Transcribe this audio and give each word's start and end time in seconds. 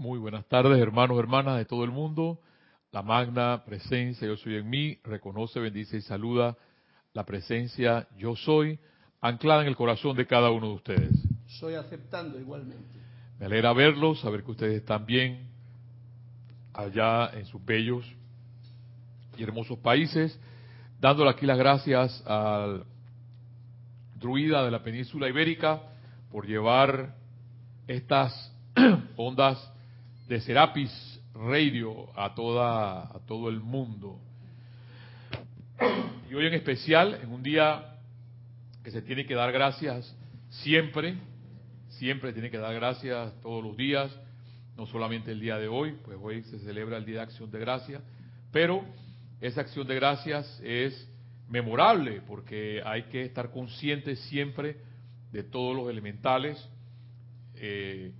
Muy 0.00 0.18
buenas 0.18 0.46
tardes, 0.46 0.80
hermanos, 0.80 1.18
hermanas 1.18 1.58
de 1.58 1.66
todo 1.66 1.84
el 1.84 1.90
mundo. 1.90 2.40
La 2.90 3.02
magna 3.02 3.62
presencia 3.66 4.26
Yo 4.26 4.34
Soy 4.38 4.56
en 4.56 4.70
mí 4.70 4.98
reconoce, 5.04 5.60
bendice 5.60 5.98
y 5.98 6.00
saluda 6.00 6.56
la 7.12 7.26
presencia 7.26 8.08
Yo 8.16 8.34
Soy 8.34 8.78
anclada 9.20 9.60
en 9.60 9.68
el 9.68 9.76
corazón 9.76 10.16
de 10.16 10.26
cada 10.26 10.50
uno 10.52 10.68
de 10.68 10.72
ustedes. 10.72 11.28
Soy 11.48 11.74
aceptando 11.74 12.40
igualmente. 12.40 12.98
Me 13.38 13.44
alegra 13.44 13.74
verlos, 13.74 14.22
saber 14.22 14.42
que 14.42 14.52
ustedes 14.52 14.76
están 14.78 15.04
bien 15.04 15.50
allá 16.72 17.32
en 17.34 17.44
sus 17.44 17.62
bellos 17.62 18.10
y 19.36 19.42
hermosos 19.42 19.80
países, 19.80 20.40
dándole 20.98 21.28
aquí 21.28 21.44
las 21.44 21.58
gracias 21.58 22.26
al 22.26 22.86
druida 24.14 24.64
de 24.64 24.70
la 24.70 24.82
península 24.82 25.28
ibérica 25.28 25.82
por 26.32 26.46
llevar 26.46 27.16
estas 27.86 28.56
ondas 29.18 29.70
de 30.30 30.40
Serapis 30.42 31.20
Radio 31.34 32.16
a 32.16 32.36
toda 32.36 33.02
a 33.02 33.18
todo 33.26 33.48
el 33.48 33.58
mundo. 33.58 34.20
Y 36.30 36.34
hoy 36.34 36.46
en 36.46 36.54
especial, 36.54 37.18
en 37.20 37.32
un 37.32 37.42
día 37.42 37.96
que 38.84 38.92
se 38.92 39.02
tiene 39.02 39.26
que 39.26 39.34
dar 39.34 39.50
gracias 39.50 40.16
siempre, 40.50 41.16
siempre 41.88 42.32
tiene 42.32 42.48
que 42.48 42.58
dar 42.58 42.72
gracias 42.76 43.34
todos 43.42 43.64
los 43.64 43.76
días, 43.76 44.16
no 44.76 44.86
solamente 44.86 45.32
el 45.32 45.40
día 45.40 45.58
de 45.58 45.66
hoy, 45.66 45.98
pues 46.04 46.16
hoy 46.22 46.44
se 46.44 46.60
celebra 46.60 46.98
el 46.98 47.04
Día 47.04 47.16
de 47.16 47.22
Acción 47.22 47.50
de 47.50 47.58
Gracias, 47.58 48.00
pero 48.52 48.84
esa 49.40 49.62
acción 49.62 49.88
de 49.88 49.96
gracias 49.96 50.60
es 50.62 51.08
memorable 51.48 52.22
porque 52.28 52.80
hay 52.84 53.02
que 53.10 53.24
estar 53.24 53.50
conscientes 53.50 54.20
siempre 54.28 54.76
de 55.32 55.42
todos 55.42 55.74
los 55.74 55.90
elementales 55.90 56.56
eh, 57.56 58.12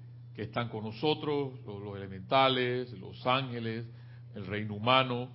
están 0.42 0.68
con 0.68 0.84
nosotros, 0.84 1.60
los, 1.66 1.96
elementales, 1.96 2.92
los 2.98 3.26
ángeles, 3.26 3.86
el 4.34 4.46
reino 4.46 4.74
humano, 4.74 5.30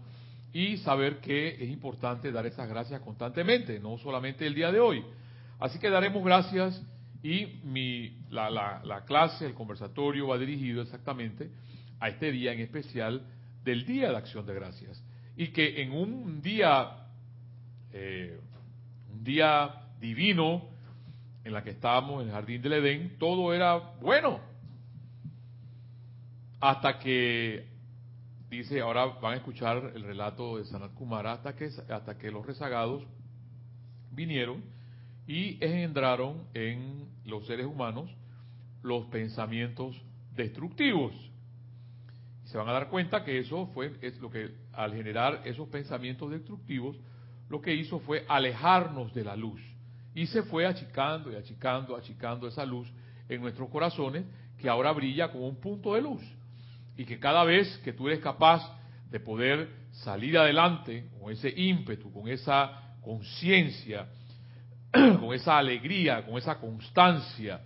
y 0.53 0.78
saber 0.78 1.20
que 1.20 1.50
es 1.50 1.70
importante 1.70 2.31
dar 2.31 2.45
esas 2.45 2.70
gracias 2.70 3.02
constantemente, 3.02 3.80
no 3.80 3.97
solamente 3.97 4.47
el 4.47 4.56
día 4.56 4.72
de 4.72 4.80
hoy. 4.80 5.03
Así 5.59 5.80
que 5.80 5.89
daremos 5.89 6.23
gracias 6.23 6.81
y 7.22 7.59
mi, 7.64 8.17
la, 8.30 8.50
la, 8.50 9.03
clase, 9.06 9.45
el 9.45 9.53
conversatorio 9.53 10.28
va 10.28 10.38
dirigido 10.38 10.81
exactamente 10.81 11.50
a 12.00 12.09
este 12.09 12.31
día 12.31 12.53
en 12.53 12.59
especial 12.59 13.25
del 13.64 13.86
Día 13.86 14.12
de 14.12 14.17
Acción 14.17 14.45
de 14.45 14.53
Gracias. 14.53 15.03
Y 15.36 15.47
que 15.47 15.81
en 15.81 15.92
un 15.92 16.42
día, 16.42 17.08
eh, 17.92 18.40
un 19.12 19.23
día 19.23 19.88
divino, 20.00 20.69
en 21.44 21.53
la 21.53 21.64
que 21.64 21.72
estábamos 21.72 22.22
en 22.22 22.30
el 22.30 22.34
jardín 22.34 22.62
del 22.62 22.73
Edén, 22.73 23.17
todo 23.19 23.53
era 23.53 23.78
bueno. 24.02 24.55
Hasta 26.59 27.00
que, 27.00 27.67
dice, 28.50 28.81
ahora 28.81 29.06
van 29.06 29.34
a 29.34 29.38
escuchar 29.38 29.92
el 29.95 30.03
relato 30.03 30.58
de 30.58 30.66
Sanat 30.66 30.94
Kumara, 30.94 31.34
hasta 31.34 31.56
que, 31.56 31.70
hasta 31.89 32.17
que 32.17 32.31
los 32.31 32.45
rezagados 32.45 33.03
vinieron 34.12 34.64
y 35.28 35.64
engendraron 35.64 36.47
en 36.53 37.09
los 37.25 37.45
seres 37.47 37.66
humanos 37.66 38.09
los 38.84 39.06
pensamientos 39.08 40.00
destructivos. 40.36 41.14
se 42.45 42.58
van 42.58 42.69
a 42.69 42.73
dar 42.73 42.90
cuenta 42.90 43.23
que 43.23 43.40
eso 43.40 43.67
fue 43.73 43.94
es 44.02 44.19
lo 44.19 44.30
que 44.30 44.52
al 44.73 44.94
generar 44.94 45.42
esos 45.45 45.67
pensamientos 45.69 46.30
destructivos 46.30 46.95
lo 47.50 47.59
que 47.62 47.73
hizo 47.73 48.00
fue 48.00 48.25
alejarnos 48.28 49.14
de 49.14 49.23
la 49.23 49.36
luz 49.36 49.62
y 50.14 50.28
se 50.28 50.44
fue 50.44 50.66
achicando 50.66 51.31
y 51.31 51.36
achicando, 51.36 51.95
achicando 51.95 52.47
esa 52.47 52.66
luz 52.66 52.92
en 53.28 53.42
nuestros 53.42 53.69
corazones 53.69 54.25
que 54.58 54.69
ahora 54.69 54.92
brilla 54.92 55.31
como 55.31 55.47
un 55.47 55.59
punto 55.59 55.94
de 55.94 56.02
luz. 56.02 56.22
Y 56.98 57.06
que 57.06 57.20
cada 57.20 57.44
vez 57.44 57.78
que 57.84 57.94
tú 57.94 58.08
eres 58.08 58.20
capaz 58.20 58.62
de 59.10 59.20
poder 59.20 59.70
salir 59.92 60.38
adelante 60.38 61.10
con 61.20 61.32
ese 61.32 61.50
ímpetu, 61.50 62.12
con 62.12 62.28
esa 62.28 62.98
conciencia, 63.02 64.08
con 64.92 65.34
esa 65.34 65.58
alegría, 65.58 66.25
con 66.25 66.38
esa 66.38 66.59
constancia, 66.59 67.62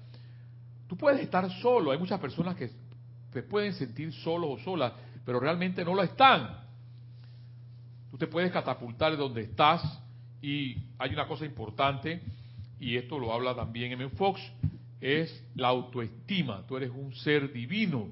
tú 0.88 0.98
puedes 0.98 1.22
estar 1.22 1.50
solo. 1.62 1.92
Hay 1.92 1.98
muchas 1.98 2.20
personas 2.20 2.56
que 2.56 2.70
se 3.32 3.44
pueden 3.44 3.74
sentir 3.74 4.12
solos 4.14 4.50
o 4.52 4.64
solas, 4.64 4.94
pero 5.26 5.40
realmente 5.40 5.86
no 5.86 5.94
lo 5.94 6.04
están. 6.04 6.68
Tú 8.12 8.18
te 8.18 8.28
puedes 8.28 8.52
catapultar 8.52 9.12
de 9.12 9.18
donde 9.18 9.42
estás 9.42 10.02
y 10.42 10.76
hay 10.98 11.14
una 11.14 11.28
cosa 11.28 11.46
importante 11.46 12.22
y 12.80 12.96
esto 12.96 13.20
lo 13.20 13.34
habla 13.34 13.54
también 13.56 13.92
M. 13.92 14.10
Fox, 14.10 14.42
es 15.02 15.44
la 15.56 15.68
autoestima. 15.68 16.66
Tú 16.66 16.78
eres 16.78 16.92
un 16.92 17.14
ser 17.14 17.52
divino. 17.52 18.10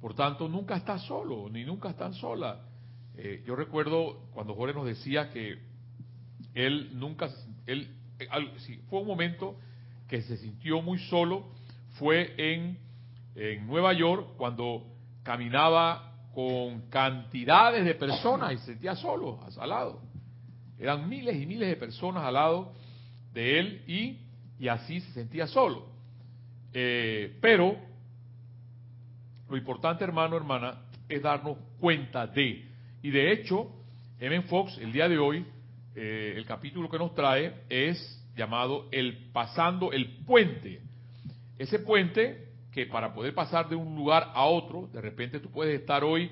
Por 0.00 0.14
tanto, 0.14 0.48
nunca 0.48 0.76
estás 0.76 1.02
solo, 1.02 1.48
ni 1.50 1.64
nunca 1.64 1.90
estás 1.90 2.16
sola. 2.16 2.60
Eh, 3.16 3.42
yo 3.46 3.54
recuerdo 3.54 4.28
cuando 4.32 4.54
Jorge 4.54 4.74
nos 4.74 4.86
decía 4.86 5.30
que 5.30 5.58
él 6.54 6.90
nunca, 6.94 7.28
él, 7.66 7.94
si 8.58 8.76
fue 8.88 9.00
un 9.00 9.06
momento 9.06 9.56
que 10.08 10.22
se 10.22 10.36
sintió 10.38 10.80
muy 10.80 10.98
solo, 10.98 11.52
fue 11.98 12.34
en, 12.38 12.78
en 13.34 13.66
Nueva 13.66 13.92
York 13.92 14.36
cuando 14.36 14.86
caminaba 15.22 16.10
con 16.34 16.88
cantidades 16.88 17.84
de 17.84 17.94
personas 17.94 18.52
y 18.52 18.58
se 18.58 18.66
sentía 18.66 18.94
solo, 18.94 19.40
al 19.58 19.68
lado. 19.68 20.00
Eran 20.78 21.08
miles 21.08 21.36
y 21.36 21.46
miles 21.46 21.68
de 21.68 21.76
personas 21.76 22.24
al 22.24 22.34
lado 22.34 22.72
de 23.34 23.58
él 23.58 23.84
y, 23.86 24.18
y 24.58 24.68
así 24.68 25.00
se 25.00 25.12
sentía 25.12 25.46
solo. 25.46 25.86
Eh, 26.72 27.36
pero 27.40 27.89
lo 29.50 29.56
importante, 29.56 30.04
hermano, 30.04 30.36
hermana, 30.36 30.82
es 31.08 31.22
darnos 31.22 31.58
cuenta 31.78 32.26
de. 32.26 32.64
Y 33.02 33.10
de 33.10 33.32
hecho, 33.32 33.70
M. 34.20 34.42
Fox, 34.42 34.78
el 34.78 34.92
día 34.92 35.08
de 35.08 35.18
hoy, 35.18 35.44
eh, 35.94 36.34
el 36.36 36.46
capítulo 36.46 36.88
que 36.88 36.98
nos 36.98 37.14
trae 37.14 37.62
es 37.68 38.16
llamado 38.36 38.88
El 38.92 39.30
pasando 39.32 39.92
el 39.92 40.24
puente. 40.24 40.80
Ese 41.58 41.80
puente 41.80 42.48
que 42.72 42.86
para 42.86 43.12
poder 43.12 43.34
pasar 43.34 43.68
de 43.68 43.74
un 43.74 43.96
lugar 43.96 44.30
a 44.32 44.44
otro, 44.44 44.88
de 44.92 45.00
repente 45.00 45.40
tú 45.40 45.50
puedes 45.50 45.80
estar 45.80 46.04
hoy 46.04 46.30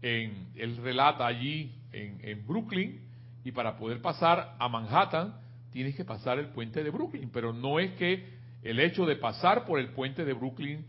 en, 0.00 0.48
él 0.54 0.78
relata 0.78 1.26
allí 1.26 1.72
en, 1.92 2.18
en 2.22 2.46
Brooklyn, 2.46 3.02
y 3.44 3.52
para 3.52 3.76
poder 3.76 4.00
pasar 4.00 4.56
a 4.58 4.68
Manhattan, 4.68 5.34
tienes 5.70 5.94
que 5.94 6.04
pasar 6.04 6.38
el 6.38 6.48
puente 6.48 6.82
de 6.82 6.88
Brooklyn, 6.88 7.28
pero 7.30 7.52
no 7.52 7.78
es 7.78 7.92
que 7.92 8.24
el 8.62 8.80
hecho 8.80 9.04
de 9.04 9.16
pasar 9.16 9.66
por 9.66 9.78
el 9.78 9.88
puente 9.88 10.24
de 10.24 10.32
Brooklyn 10.32 10.86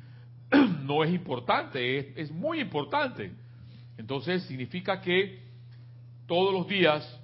no 0.84 1.04
es 1.04 1.14
importante, 1.14 2.20
es, 2.20 2.32
muy 2.32 2.60
importante. 2.60 3.32
Entonces 3.98 4.44
significa 4.44 5.02
que 5.02 5.44
todos 6.28 6.54
los 6.54 6.68
días 6.68 7.20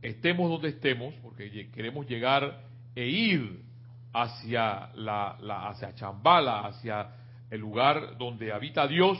estemos 0.00 0.50
donde 0.50 0.68
estemos, 0.68 1.14
porque 1.22 1.70
queremos 1.70 2.06
llegar 2.06 2.62
e 2.94 3.06
ir 3.06 3.62
hacia 4.12 4.90
la, 4.94 5.36
hacia 5.68 5.94
Chambala, 5.94 6.66
hacia 6.66 7.08
el 7.50 7.60
lugar 7.60 8.18
donde 8.18 8.52
habita 8.52 8.86
Dios, 8.86 9.18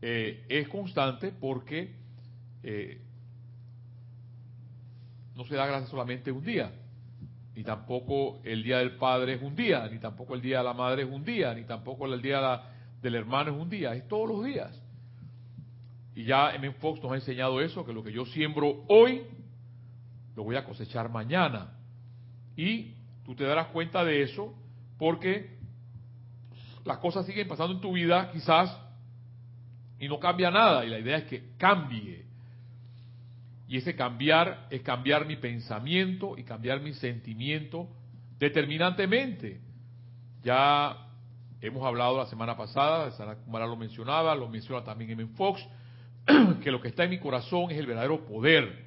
eh, 0.00 0.44
es 0.48 0.68
constante 0.68 1.32
porque 1.32 1.92
eh, 2.62 3.00
no 5.34 5.44
se 5.44 5.54
da 5.54 5.66
gracias 5.66 5.90
solamente 5.90 6.30
un 6.30 6.44
día, 6.44 6.72
ni 7.58 7.64
tampoco 7.64 8.38
el 8.44 8.62
día 8.62 8.78
del 8.78 8.92
padre 8.92 9.32
es 9.32 9.42
un 9.42 9.56
día, 9.56 9.88
ni 9.90 9.98
tampoco 9.98 10.36
el 10.36 10.40
día 10.40 10.58
de 10.58 10.64
la 10.64 10.74
madre 10.74 11.02
es 11.02 11.08
un 11.10 11.24
día, 11.24 11.52
ni 11.54 11.64
tampoco 11.64 12.06
el 12.06 12.22
día 12.22 12.62
del 13.02 13.16
hermano 13.16 13.50
es 13.50 13.60
un 13.60 13.68
día, 13.68 13.96
es 13.96 14.06
todos 14.06 14.28
los 14.28 14.44
días. 14.44 14.80
Y 16.14 16.22
ya 16.22 16.54
M. 16.54 16.70
Fox 16.74 17.02
nos 17.02 17.10
ha 17.10 17.16
enseñado 17.16 17.60
eso, 17.60 17.84
que 17.84 17.92
lo 17.92 18.04
que 18.04 18.12
yo 18.12 18.24
siembro 18.26 18.84
hoy, 18.86 19.22
lo 20.36 20.44
voy 20.44 20.54
a 20.54 20.64
cosechar 20.64 21.10
mañana. 21.10 21.72
Y 22.56 22.94
tú 23.24 23.34
te 23.34 23.42
darás 23.42 23.66
cuenta 23.70 24.04
de 24.04 24.22
eso 24.22 24.54
porque 24.96 25.58
las 26.84 26.98
cosas 26.98 27.26
siguen 27.26 27.48
pasando 27.48 27.74
en 27.74 27.80
tu 27.80 27.92
vida 27.92 28.30
quizás 28.30 28.70
y 29.98 30.06
no 30.06 30.20
cambia 30.20 30.52
nada. 30.52 30.84
Y 30.84 30.90
la 30.90 31.00
idea 31.00 31.16
es 31.16 31.24
que 31.24 31.56
cambie. 31.58 32.24
Y 33.68 33.76
ese 33.76 33.94
cambiar 33.94 34.66
es 34.70 34.80
cambiar 34.80 35.26
mi 35.26 35.36
pensamiento 35.36 36.38
y 36.38 36.42
cambiar 36.42 36.80
mi 36.80 36.94
sentimiento 36.94 37.86
determinantemente. 38.38 39.60
Ya 40.42 40.96
hemos 41.60 41.84
hablado 41.84 42.16
la 42.16 42.26
semana 42.26 42.56
pasada, 42.56 43.10
Sara 43.10 43.36
Kumara 43.36 43.66
lo 43.66 43.76
mencionaba, 43.76 44.34
lo 44.34 44.48
menciona 44.48 44.82
también 44.82 45.10
M. 45.10 45.26
Fox, 45.36 45.62
que 46.62 46.70
lo 46.70 46.80
que 46.80 46.88
está 46.88 47.04
en 47.04 47.10
mi 47.10 47.18
corazón 47.18 47.70
es 47.70 47.76
el 47.76 47.86
verdadero 47.86 48.24
poder, 48.24 48.86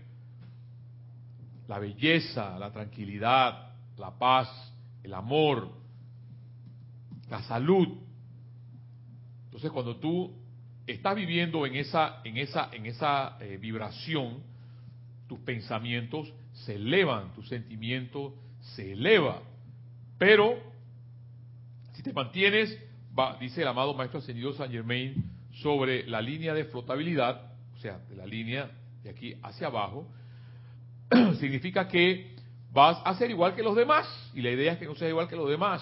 la 1.68 1.78
belleza, 1.78 2.58
la 2.58 2.72
tranquilidad, 2.72 3.74
la 3.98 4.18
paz, 4.18 4.50
el 5.04 5.14
amor, 5.14 5.70
la 7.30 7.44
salud. 7.44 7.88
Entonces, 9.46 9.70
cuando 9.70 9.98
tú 9.98 10.34
estás 10.88 11.16
viviendo 11.16 11.68
en 11.68 11.76
esa, 11.76 12.22
en 12.24 12.38
esa, 12.38 12.70
en 12.74 12.88
esa 12.88 13.38
eh, 13.40 13.58
vibración, 13.58 14.51
tus 15.32 15.40
pensamientos 15.40 16.34
se 16.52 16.76
elevan, 16.76 17.34
tu 17.34 17.42
sentimiento 17.44 18.36
se 18.60 18.92
eleva. 18.92 19.42
Pero 20.18 20.60
si 21.94 22.04
te 22.04 22.12
mantienes 22.12 22.78
dice 23.40 23.62
el 23.62 23.70
amado 23.70 23.94
Maestro 23.94 24.20
Ascendido 24.20 24.52
San 24.52 24.70
Germain 24.70 25.24
sobre 25.62 26.06
la 26.06 26.22
línea 26.22 26.54
de 26.54 26.66
flotabilidad, 26.66 27.54
o 27.74 27.78
sea, 27.78 28.00
de 28.10 28.18
la 28.18 28.26
línea 28.26 28.72
de 29.04 29.10
aquí 29.10 29.34
hacia 29.42 29.68
abajo, 29.68 30.06
significa 31.40 31.88
que 31.88 32.36
vas 32.74 33.02
a 33.06 33.16
ser 33.16 33.32
igual 33.32 33.56
que 33.56 33.64
los 33.64 33.78
demás. 33.78 34.06
Y 34.34 34.42
la 34.42 34.52
idea 34.52 34.74
es 34.74 34.80
que 34.80 34.86
no 34.86 34.96
seas 34.96 35.12
igual 35.12 35.30
que 35.30 35.38
los 35.38 35.50
demás. 35.50 35.82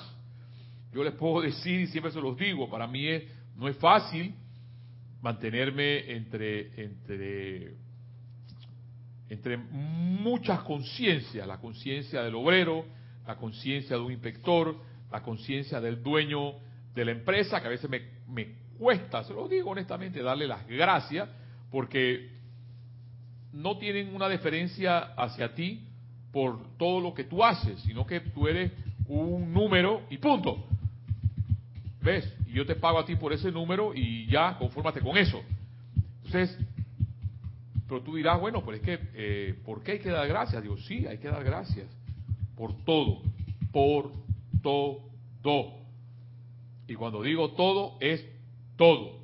Yo 0.94 1.04
les 1.04 1.13
puedo 1.13 1.42
decir, 1.42 1.81
y 1.81 1.88
siempre 1.88 2.12
se 2.12 2.22
los 2.22 2.38
digo, 2.38 2.69
para 2.69 2.86
mí 2.86 3.07
no 3.56 3.68
es 3.68 3.78
fácil 3.78 4.36
mantenerme 5.24 6.12
entre, 6.12 6.84
entre, 6.84 7.88
entre 9.30 9.58
muchas 9.58 10.62
conciencias, 10.62 11.48
la 11.48 11.60
conciencia 11.60 12.24
del 12.24 12.36
obrero, 12.36 12.86
la 13.28 13.36
conciencia 13.36 13.96
de 13.96 14.02
un 14.02 14.12
inspector, 14.12 14.76
la 15.12 15.22
conciencia 15.22 15.80
del 15.80 16.02
dueño 16.02 16.54
de 16.96 17.06
la 17.06 17.12
empresa, 17.12 17.62
que 17.62 17.68
a 17.68 17.70
veces 17.70 17.90
me, 17.90 18.56
cuesta, 18.78 19.24
se 19.24 19.34
lo 19.34 19.48
digo 19.48 19.72
honestamente, 19.72 20.22
darle 20.24 20.48
las 20.48 20.66
gracias, 20.68 21.30
porque 21.70 22.31
no 23.54 23.78
tienen 23.78 24.16
una 24.16 24.28
deferencia 24.28 25.00
hacia 25.16 25.54
ti 25.54 25.86
por 26.31 26.78
todo 26.78 27.02
lo 27.02 27.14
que 27.14 27.26
tú 27.26 27.44
haces, 27.44 27.80
sino 27.81 28.06
que 28.06 28.20
tú 28.20 28.48
eres 28.48 28.72
un 29.08 29.54
número 29.54 30.04
y 30.10 30.18
punto. 30.18 30.66
¿Ves? 32.02 32.34
Y 32.48 32.54
yo 32.54 32.66
te 32.66 32.76
pago 32.76 33.00
a 33.00 33.06
ti 33.06 33.16
por 33.16 33.34
ese 33.34 33.52
número 33.52 33.94
y 33.94 34.26
ya, 34.28 34.58
confórmate 34.58 35.02
con 35.02 35.18
eso. 35.18 35.42
Entonces, 36.24 36.58
pero 37.89 38.03
tú 38.03 38.15
dirás, 38.15 38.39
bueno, 38.39 38.63
pues 38.63 38.80
es 38.80 38.86
que, 38.86 39.00
eh, 39.15 39.59
¿por 39.65 39.81
qué 39.81 39.94
hay 39.94 40.00
que 40.00 40.12
dar 40.12 40.27
gracias? 40.27 40.62
Digo, 40.62 40.77
sí, 40.77 41.07
hay 41.07 41.18
que 41.18 41.27
dar 41.27 41.44
gracias. 41.44 41.88
Por 42.56 42.86
todo. 42.86 43.24
Por 43.71 44.12
todo. 44.62 45.09
Y 46.88 46.94
cuando 46.94 47.24
digo 47.24 47.53
todo, 47.53 47.97
es 48.00 48.24
todo. 48.77 49.19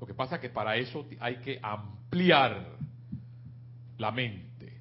Lo 0.00 0.06
que 0.06 0.14
pasa 0.14 0.36
es 0.36 0.40
que 0.40 0.50
para 0.50 0.76
eso 0.76 1.06
hay 1.20 1.36
que 1.36 1.60
ampliar 1.62 2.76
la 3.98 4.10
mente. 4.10 4.80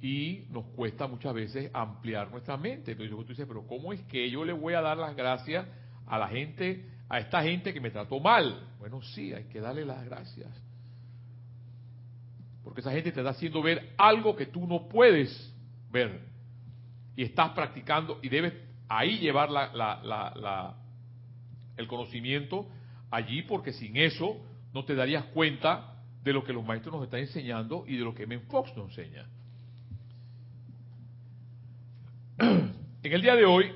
Y 0.00 0.46
nos 0.50 0.64
cuesta 0.68 1.06
muchas 1.06 1.34
veces 1.34 1.70
ampliar 1.74 2.30
nuestra 2.30 2.56
mente. 2.56 2.92
Entonces 2.92 3.14
tú 3.14 3.24
dices, 3.24 3.46
pero 3.46 3.66
¿cómo 3.66 3.92
es 3.92 4.00
que 4.04 4.30
yo 4.30 4.46
le 4.46 4.54
voy 4.54 4.72
a 4.72 4.80
dar 4.80 4.96
las 4.96 5.14
gracias 5.14 5.66
a 6.06 6.18
la 6.18 6.28
gente, 6.28 6.86
a 7.10 7.18
esta 7.18 7.42
gente 7.42 7.74
que 7.74 7.80
me 7.80 7.90
trató 7.90 8.18
mal? 8.18 8.68
Bueno, 8.78 9.02
sí, 9.02 9.34
hay 9.34 9.44
que 9.44 9.60
darle 9.60 9.84
las 9.84 10.02
gracias. 10.06 10.71
Porque 12.64 12.80
esa 12.80 12.92
gente 12.92 13.12
te 13.12 13.20
está 13.20 13.30
haciendo 13.30 13.62
ver 13.62 13.94
algo 13.98 14.36
que 14.36 14.46
tú 14.46 14.66
no 14.66 14.88
puedes 14.88 15.54
ver. 15.90 16.20
Y 17.16 17.24
estás 17.24 17.50
practicando 17.50 18.18
y 18.22 18.28
debes 18.28 18.54
ahí 18.88 19.18
llevar 19.18 19.50
la, 19.50 19.72
la, 19.72 20.00
la, 20.02 20.76
el 21.76 21.86
conocimiento 21.86 22.68
allí 23.10 23.42
porque 23.42 23.72
sin 23.72 23.96
eso 23.96 24.36
no 24.72 24.84
te 24.84 24.94
darías 24.94 25.24
cuenta 25.26 26.02
de 26.22 26.32
lo 26.32 26.44
que 26.44 26.52
los 26.52 26.64
maestros 26.64 26.94
nos 26.94 27.04
están 27.04 27.20
enseñando 27.20 27.84
y 27.86 27.96
de 27.96 28.04
lo 28.04 28.14
que 28.14 28.26
Men 28.26 28.42
Fox 28.42 28.76
nos 28.76 28.96
enseña. 28.96 29.26
En 33.04 33.12
el 33.12 33.20
día 33.20 33.34
de 33.34 33.44
hoy, 33.44 33.72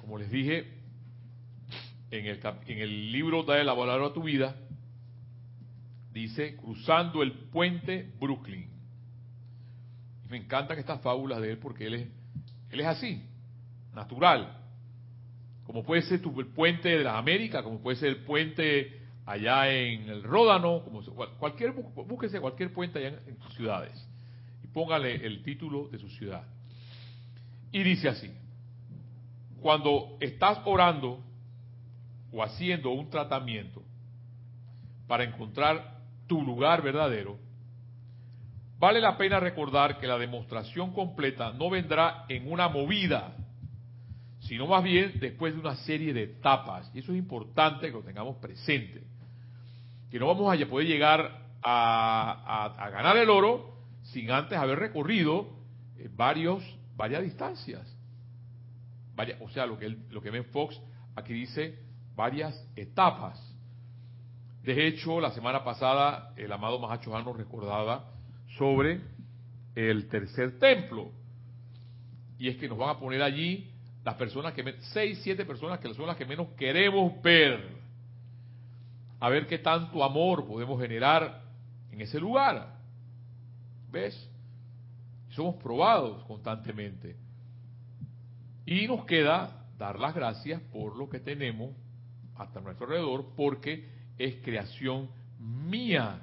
como 0.00 0.16
les 0.16 0.30
dije, 0.30 0.66
en 2.10 2.24
el, 2.24 2.40
en 2.66 2.78
el 2.78 3.12
libro 3.12 3.42
Da 3.42 3.60
el 3.60 3.68
a 3.68 4.12
tu 4.14 4.22
vida, 4.22 4.56
dice, 6.12 6.56
cruzando 6.56 7.22
el 7.22 7.32
puente 7.32 8.12
Brooklyn. 8.20 8.68
Y 10.24 10.28
me 10.28 10.38
encantan 10.38 10.78
estas 10.78 11.00
fábulas 11.00 11.40
de 11.40 11.52
él 11.52 11.58
porque 11.58 11.86
él 11.86 11.94
es, 11.94 12.08
él 12.70 12.80
es 12.80 12.86
así, 12.86 13.22
natural. 13.94 14.56
Como 15.64 15.84
puede 15.84 16.02
ser 16.02 16.22
tu, 16.22 16.38
el 16.40 16.46
puente 16.46 16.88
de 16.88 17.04
las 17.04 17.16
Américas, 17.16 17.62
como 17.62 17.80
puede 17.80 17.96
ser 17.96 18.08
el 18.08 18.24
puente 18.24 18.98
allá 19.26 19.70
en 19.70 20.08
el 20.08 20.22
Ródano, 20.22 20.82
como 20.84 21.02
cualquier, 21.38 21.72
búsquese 21.72 22.40
cualquier 22.40 22.72
puente 22.72 22.98
allá 22.98 23.18
en, 23.26 23.38
sus 23.40 23.54
ciudades 23.54 24.08
y 24.64 24.66
póngale 24.68 25.14
el 25.26 25.42
título 25.42 25.88
de 25.88 25.98
su 25.98 26.08
ciudad. 26.08 26.44
Y 27.70 27.82
dice 27.82 28.08
así, 28.08 28.30
cuando 29.60 30.16
estás 30.20 30.60
orando 30.64 31.22
o 32.32 32.42
haciendo 32.42 32.90
un 32.90 33.10
tratamiento 33.10 33.82
para 35.06 35.24
encontrar 35.24 35.97
tu 36.28 36.40
lugar 36.42 36.82
verdadero, 36.82 37.36
vale 38.78 39.00
la 39.00 39.18
pena 39.18 39.40
recordar 39.40 39.98
que 39.98 40.06
la 40.06 40.18
demostración 40.18 40.92
completa 40.92 41.52
no 41.52 41.68
vendrá 41.70 42.24
en 42.28 42.50
una 42.50 42.68
movida, 42.68 43.34
sino 44.38 44.68
más 44.68 44.84
bien 44.84 45.14
después 45.18 45.54
de 45.54 45.60
una 45.60 45.74
serie 45.74 46.12
de 46.12 46.22
etapas. 46.22 46.88
Y 46.94 47.00
eso 47.00 47.10
es 47.10 47.18
importante 47.18 47.88
que 47.88 47.92
lo 47.92 48.04
tengamos 48.04 48.36
presente 48.36 49.08
que 50.10 50.18
no 50.18 50.26
vamos 50.26 50.52
a 50.52 50.66
poder 50.66 50.86
llegar 50.86 51.46
a, 51.62 52.90
ganar 52.92 53.16
el 53.16 53.28
oro 53.28 53.74
sin 54.04 54.30
antes 54.30 54.56
haber 54.56 54.78
recorrido 54.78 55.48
eh, 55.98 56.08
varios, 56.14 56.64
varias 56.96 57.22
distancias. 57.22 57.94
o 59.40 59.50
sea, 59.50 59.66
lo 59.66 59.78
que, 59.78 59.88
lo 59.88 60.22
que 60.22 60.30
Ben 60.30 60.46
Fox 60.46 60.80
aquí 61.14 61.32
dice, 61.32 61.78
varias 62.14 62.54
etapas. 62.76 63.47
De 64.62 64.86
hecho, 64.86 65.20
la 65.20 65.30
semana 65.30 65.64
pasada 65.64 66.32
el 66.36 66.52
amado 66.52 66.78
Mahacho 66.78 67.10
nos 67.22 67.36
recordaba 67.36 68.10
sobre 68.56 69.00
el 69.74 70.08
tercer 70.08 70.58
templo. 70.58 71.10
Y 72.38 72.48
es 72.48 72.56
que 72.56 72.68
nos 72.68 72.78
van 72.78 72.90
a 72.90 72.98
poner 72.98 73.22
allí 73.22 73.70
las 74.04 74.14
personas 74.14 74.52
que, 74.54 74.76
seis, 74.92 75.20
siete 75.22 75.44
personas 75.44 75.80
que 75.80 75.92
son 75.94 76.06
las 76.06 76.16
que 76.16 76.24
menos 76.24 76.48
queremos 76.56 77.20
ver 77.22 77.78
a 79.20 79.28
ver 79.28 79.46
qué 79.46 79.58
tanto 79.58 80.02
amor 80.04 80.46
podemos 80.46 80.80
generar 80.80 81.42
en 81.90 82.00
ese 82.00 82.20
lugar. 82.20 82.76
¿Ves? 83.90 84.30
Somos 85.30 85.56
probados 85.56 86.24
constantemente. 86.24 87.16
Y 88.64 88.86
nos 88.86 89.04
queda 89.06 89.66
dar 89.76 89.98
las 89.98 90.14
gracias 90.14 90.60
por 90.72 90.96
lo 90.96 91.08
que 91.08 91.20
tenemos 91.20 91.74
hasta 92.36 92.60
nuestro 92.60 92.86
alrededor, 92.86 93.32
porque 93.36 93.97
es 94.18 94.36
creación 94.42 95.08
mía 95.38 96.20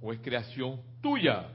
o 0.00 0.12
es 0.12 0.20
creación 0.20 0.80
tuya. 1.00 1.48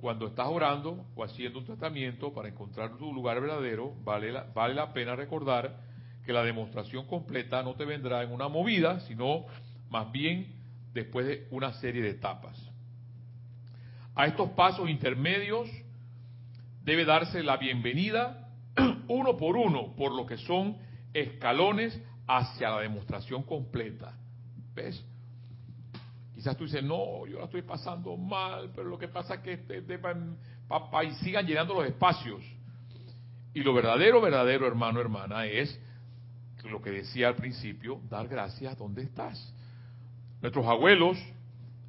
Cuando 0.00 0.26
estás 0.26 0.46
orando 0.46 1.06
o 1.16 1.24
haciendo 1.24 1.60
un 1.60 1.64
tratamiento 1.64 2.32
para 2.32 2.48
encontrar 2.48 2.98
tu 2.98 3.12
lugar 3.12 3.40
verdadero, 3.40 3.94
vale 4.04 4.32
la, 4.32 4.44
vale 4.54 4.74
la 4.74 4.92
pena 4.92 5.16
recordar 5.16 5.80
que 6.26 6.32
la 6.32 6.42
demostración 6.42 7.06
completa 7.06 7.62
no 7.62 7.74
te 7.74 7.84
vendrá 7.84 8.22
en 8.22 8.32
una 8.32 8.48
movida, 8.48 9.00
sino 9.00 9.46
más 9.88 10.12
bien 10.12 10.52
después 10.92 11.26
de 11.26 11.48
una 11.50 11.72
serie 11.74 12.02
de 12.02 12.10
etapas. 12.10 12.58
A 14.14 14.26
estos 14.26 14.50
pasos 14.50 14.88
intermedios 14.88 15.68
debe 16.84 17.04
darse 17.04 17.42
la 17.42 17.56
bienvenida 17.56 18.48
uno 19.08 19.36
por 19.36 19.56
uno, 19.56 19.94
por 19.96 20.12
lo 20.12 20.26
que 20.26 20.36
son 20.38 20.76
escalones 21.14 21.98
hacia 22.26 22.70
la 22.70 22.80
demostración 22.80 23.42
completa. 23.44 24.18
¿Ves? 24.74 25.02
Quizás 26.34 26.56
tú 26.56 26.64
dices, 26.64 26.82
no, 26.82 27.26
yo 27.26 27.38
la 27.38 27.44
estoy 27.44 27.62
pasando 27.62 28.16
mal, 28.16 28.70
pero 28.74 28.88
lo 28.88 28.98
que 28.98 29.08
pasa 29.08 29.36
es 29.36 29.40
que 29.40 29.52
este, 29.52 29.78
este, 29.78 29.98
y 29.98 31.14
sigan 31.24 31.46
llenando 31.46 31.74
los 31.74 31.86
espacios. 31.86 32.42
Y 33.54 33.62
lo 33.62 33.72
verdadero, 33.72 34.20
verdadero, 34.20 34.66
hermano, 34.66 35.00
hermana, 35.00 35.46
es 35.46 35.80
lo 36.68 36.80
que 36.80 36.90
decía 36.90 37.28
al 37.28 37.36
principio, 37.36 38.00
dar 38.08 38.28
gracias 38.28 38.76
donde 38.78 39.02
estás. 39.02 39.54
Nuestros 40.40 40.66
abuelos, 40.66 41.18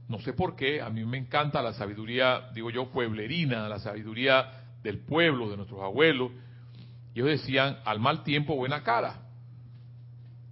no 0.07 0.19
sé 0.19 0.33
por 0.33 0.55
qué, 0.55 0.81
a 0.81 0.89
mí 0.89 1.03
me 1.05 1.17
encanta 1.17 1.61
la 1.61 1.73
sabiduría, 1.73 2.49
digo 2.53 2.69
yo, 2.69 2.91
pueblerina, 2.91 3.67
la 3.67 3.79
sabiduría 3.79 4.51
del 4.83 4.99
pueblo, 4.99 5.49
de 5.49 5.57
nuestros 5.57 5.81
abuelos. 5.81 6.31
Y 7.15 7.21
ellos 7.21 7.41
decían, 7.41 7.77
al 7.85 8.01
mal 8.01 8.23
tiempo, 8.23 8.55
buena 8.55 8.83
cara. 8.83 9.21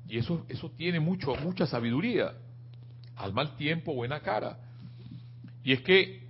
Y 0.08 0.18
eso, 0.18 0.46
eso 0.48 0.72
tiene 0.72 1.02
mucho, 1.02 1.36
mucha 1.36 1.68
sabiduría. 1.68 2.32
Al 3.18 3.34
mal 3.34 3.58
tiempo, 3.58 3.94
buena 3.94 4.22
cara. 4.22 4.58
Y 5.62 5.74
es 5.74 5.82
que 5.82 6.24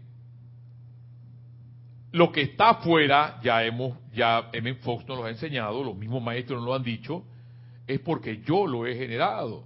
lo 2.12 2.32
que 2.32 2.42
está 2.42 2.72
afuera, 2.72 3.40
ya 3.44 3.64
hemos, 3.64 3.96
ya 4.12 4.50
M. 4.54 4.74
Fox 4.76 5.08
nos 5.08 5.20
lo 5.20 5.26
ha 5.26 5.30
enseñado, 5.30 5.84
los 5.84 5.96
mismos 5.96 6.24
maestros 6.24 6.60
nos 6.60 6.68
lo 6.68 6.76
han 6.76 6.84
dicho, 6.84 7.24
es 7.86 8.00
porque 8.00 8.42
yo 8.42 8.66
lo 8.66 8.88
he 8.88 8.96
generado. 8.96 9.66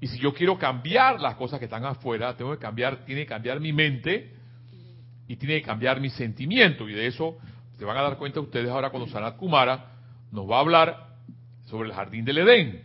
Y 0.00 0.08
si 0.08 0.18
yo 0.18 0.34
quiero 0.34 0.58
cambiar 0.58 1.20
las 1.20 1.36
cosas 1.36 1.60
que 1.60 1.66
están 1.66 1.84
afuera, 1.84 2.36
tengo 2.36 2.50
que 2.50 2.58
cambiar, 2.58 3.04
tiene 3.04 3.20
que 3.22 3.28
cambiar 3.28 3.60
mi 3.60 3.72
mente 3.72 4.32
y 5.28 5.36
tiene 5.36 5.60
que 5.60 5.66
cambiar 5.66 6.00
mi 6.00 6.10
sentimiento. 6.10 6.88
Y 6.88 6.94
de 6.94 7.06
eso 7.06 7.38
se 7.82 7.86
van 7.86 7.96
a 7.96 8.02
dar 8.02 8.16
cuenta 8.16 8.38
ustedes 8.38 8.70
ahora 8.70 8.90
cuando 8.90 9.08
Sanat 9.08 9.36
Kumara 9.36 9.86
nos 10.30 10.48
va 10.48 10.58
a 10.58 10.60
hablar 10.60 11.06
sobre 11.64 11.88
el 11.88 11.94
jardín 11.96 12.24
del 12.24 12.38
Edén. 12.38 12.84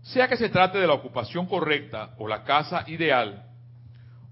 Sea 0.00 0.26
que 0.26 0.38
se 0.38 0.48
trate 0.48 0.78
de 0.78 0.86
la 0.86 0.94
ocupación 0.94 1.44
correcta 1.44 2.14
o 2.16 2.26
la 2.26 2.44
casa 2.44 2.82
ideal 2.88 3.44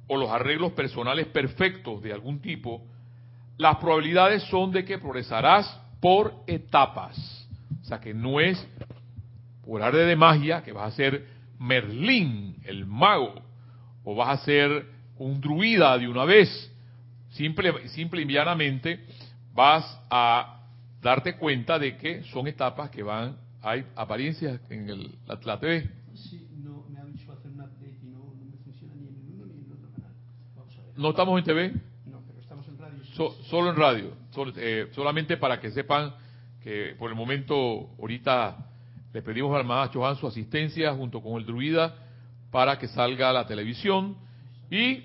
o 0.06 0.16
los 0.16 0.30
arreglos 0.30 0.72
personales 0.72 1.26
perfectos 1.26 2.02
de 2.02 2.14
algún 2.14 2.40
tipo, 2.40 2.86
las 3.58 3.76
probabilidades 3.76 4.44
son 4.44 4.72
de 4.72 4.86
que 4.86 4.96
progresarás 4.96 5.78
por 6.00 6.32
etapas. 6.46 7.46
O 7.82 7.84
sea 7.84 8.00
que 8.00 8.14
no 8.14 8.40
es 8.40 8.66
por 9.66 9.82
arte 9.82 9.98
de 9.98 10.16
magia 10.16 10.62
que 10.62 10.72
vas 10.72 10.94
a 10.94 10.96
ser 10.96 11.26
Merlín, 11.58 12.56
el 12.64 12.86
mago, 12.86 13.34
o 14.02 14.14
vas 14.14 14.40
a 14.40 14.44
ser 14.46 14.86
un 15.18 15.42
druida 15.42 15.98
de 15.98 16.08
una 16.08 16.24
vez. 16.24 16.72
Simple, 17.30 17.88
simple 17.88 18.22
y 18.22 18.26
llanamente 18.32 19.04
vas 19.54 19.84
a 20.10 20.62
darte 21.00 21.36
cuenta 21.36 21.78
de 21.78 21.96
que 21.96 22.22
son 22.24 22.46
etapas 22.48 22.90
que 22.90 23.02
van, 23.02 23.36
hay 23.62 23.84
apariencias 23.96 24.60
en 24.70 24.88
el, 24.88 25.14
la, 25.26 25.38
la 25.44 25.58
TV. 25.60 25.88
Sí, 26.14 26.46
no, 26.62 26.84
me 26.90 27.00
ha 27.00 27.04
dicho 27.04 27.30
hacer 27.32 27.50
un 27.50 27.60
update 27.60 27.98
y 28.02 28.06
no, 28.06 28.18
no 28.18 28.44
me 28.50 28.56
funciona 28.64 28.94
ni 28.94 29.06
en 29.08 29.14
el 29.16 29.34
uno 29.34 29.46
ni 29.46 29.58
en 29.60 29.64
el 29.66 29.72
otro 29.72 29.88
canal. 29.94 30.12
Vamos 30.56 30.76
a 30.78 30.82
ver. 30.82 30.92
No 30.98 31.10
estamos 31.10 31.38
en 31.38 31.44
TV, 31.44 31.72
No, 32.06 32.20
pero 32.26 32.40
estamos 32.40 32.66
en 32.68 32.78
radio. 32.78 33.04
so- 33.14 33.36
solo 33.44 33.70
en 33.70 33.76
radio. 33.76 34.12
Sol- 34.30 34.54
eh, 34.56 34.88
solamente 34.92 35.36
para 35.36 35.60
que 35.60 35.70
sepan 35.70 36.14
que 36.62 36.94
por 36.98 37.10
el 37.10 37.16
momento 37.16 37.90
ahorita 38.00 38.56
le 39.12 39.22
pedimos 39.22 39.54
al 39.56 39.64
maestro 39.64 40.00
Johan 40.02 40.16
su 40.16 40.26
asistencia 40.26 40.92
junto 40.94 41.20
con 41.22 41.38
el 41.40 41.46
druida 41.46 41.94
para 42.50 42.78
que 42.78 42.88
salga 42.88 43.30
a 43.30 43.32
la 43.32 43.46
televisión 43.46 44.16
y 44.70 45.02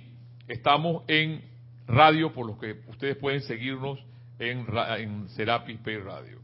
estamos 0.47 1.03
en 1.07 1.41
radio 1.87 2.33
por 2.33 2.45
lo 2.45 2.57
que 2.57 2.81
ustedes 2.87 3.17
pueden 3.17 3.41
seguirnos 3.41 3.99
en, 4.39 4.65
en 4.97 5.29
Serapis 5.29 5.79
Pay 5.79 5.97
Radio. 5.97 6.39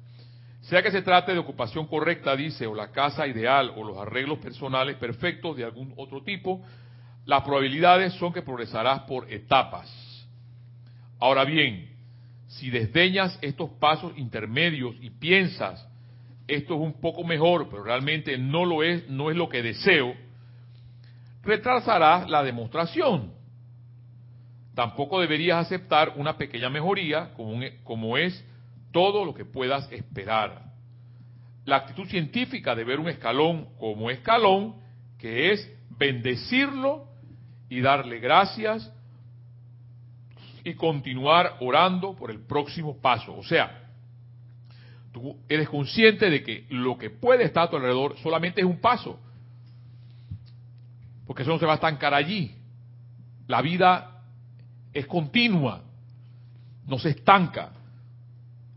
Sea 0.61 0.83
que 0.83 0.91
se 0.91 1.01
trate 1.01 1.33
de 1.33 1.39
ocupación 1.39 1.87
correcta, 1.87 2.35
dice, 2.35 2.67
o 2.67 2.75
la 2.75 2.91
casa 2.91 3.25
ideal, 3.25 3.71
o 3.75 3.83
los 3.83 3.97
arreglos 3.97 4.39
personales 4.39 4.97
perfectos 4.97 5.57
de 5.57 5.63
algún 5.63 5.93
otro 5.97 6.21
tipo, 6.21 6.61
las 7.25 7.43
probabilidades 7.43 8.13
son 8.13 8.33
que 8.33 8.41
progresarás 8.41 9.01
por 9.01 9.31
etapas. 9.31 9.89
Ahora 11.19 11.45
bien, 11.45 11.89
si 12.47 12.69
desdeñas 12.69 13.37
estos 13.41 13.69
pasos 13.71 14.17
intermedios 14.17 14.95
y 15.01 15.09
piensas, 15.11 15.87
esto 16.47 16.75
es 16.75 16.81
un 16.81 16.93
poco 16.99 17.23
mejor, 17.23 17.69
pero 17.69 17.83
realmente 17.83 18.37
no 18.37 18.65
lo 18.65 18.83
es, 18.83 19.07
no 19.09 19.29
es 19.29 19.37
lo 19.37 19.49
que 19.49 19.61
deseo, 19.61 20.15
retrasarás 21.43 22.29
la 22.29 22.43
demostración. 22.43 23.38
Tampoco 24.79 25.19
deberías 25.19 25.57
aceptar 25.65 26.13
una 26.15 26.37
pequeña 26.37 26.69
mejoría 26.69 27.33
como, 27.33 27.49
un- 27.51 27.69
como 27.83 28.15
es 28.15 28.41
todo 28.93 29.25
lo 29.25 29.33
que 29.33 29.43
puedas 29.43 29.91
esperar. 29.91 30.71
La 31.65 31.75
actitud 31.75 32.07
científica 32.07 32.73
de 32.75 32.85
ver 32.85 32.97
un 32.97 33.09
escalón 33.09 33.67
como 33.77 34.09
escalón, 34.09 34.75
que 35.17 35.51
es 35.51 35.69
bendecirlo 35.97 37.09
y 37.67 37.81
darle 37.81 38.19
gracias 38.19 38.89
y 40.63 40.73
continuar 40.75 41.57
orando 41.59 42.15
por 42.15 42.31
el 42.31 42.39
próximo 42.39 43.01
paso. 43.01 43.35
O 43.35 43.43
sea, 43.43 43.83
tú 45.11 45.35
eres 45.49 45.67
consciente 45.67 46.29
de 46.29 46.41
que 46.41 46.67
lo 46.69 46.97
que 46.97 47.09
puede 47.09 47.43
estar 47.43 47.65
a 47.65 47.69
tu 47.69 47.75
alrededor 47.75 48.17
solamente 48.19 48.61
es 48.61 48.65
un 48.65 48.79
paso. 48.79 49.19
Porque 51.27 51.41
eso 51.41 51.51
no 51.51 51.59
se 51.59 51.65
va 51.65 51.73
a 51.73 51.75
estancar 51.75 52.13
allí. 52.13 52.55
La 53.45 53.61
vida 53.61 54.15
es 54.93 55.05
continua, 55.05 55.83
no 56.87 56.97
se 56.99 57.09
estanca. 57.09 57.73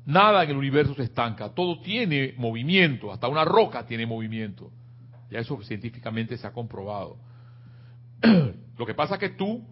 Nada 0.04 0.42
en 0.42 0.50
el 0.50 0.57
universo 0.57 0.95
se 0.95 1.04
estanca, 1.04 1.50
todo 1.50 1.81
tiene 1.81 2.35
movimiento, 2.37 3.12
hasta 3.12 3.28
una 3.28 3.45
roca 3.45 3.87
tiene 3.87 4.04
movimiento. 4.04 4.71
Ya 5.31 5.38
eso 5.38 5.62
científicamente 5.62 6.37
se 6.37 6.47
ha 6.47 6.52
comprobado. 6.52 7.16
Lo 8.78 8.87
que 8.87 8.95
pasa 8.95 9.14
es 9.14 9.21
que 9.21 9.31
tú, 9.31 9.64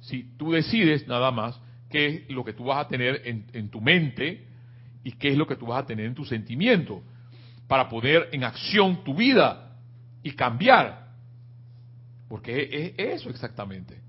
si 0.00 0.24
tú 0.36 0.52
decides 0.52 1.06
nada 1.06 1.30
más 1.30 1.60
qué 1.88 2.06
es 2.06 2.30
lo 2.30 2.44
que 2.44 2.52
tú 2.52 2.64
vas 2.64 2.84
a 2.84 2.88
tener 2.88 3.22
en, 3.24 3.46
en 3.52 3.70
tu 3.70 3.80
mente 3.80 4.46
y 5.04 5.12
qué 5.12 5.28
es 5.28 5.38
lo 5.38 5.46
que 5.46 5.56
tú 5.56 5.66
vas 5.66 5.84
a 5.84 5.86
tener 5.86 6.06
en 6.06 6.14
tu 6.14 6.24
sentimiento, 6.24 7.02
para 7.66 7.88
poner 7.88 8.28
en 8.32 8.44
acción 8.44 9.04
tu 9.04 9.14
vida 9.14 9.76
y 10.22 10.32
cambiar. 10.32 11.08
Porque 12.28 12.94
es 12.96 13.16
eso 13.16 13.30
exactamente, 13.30 14.00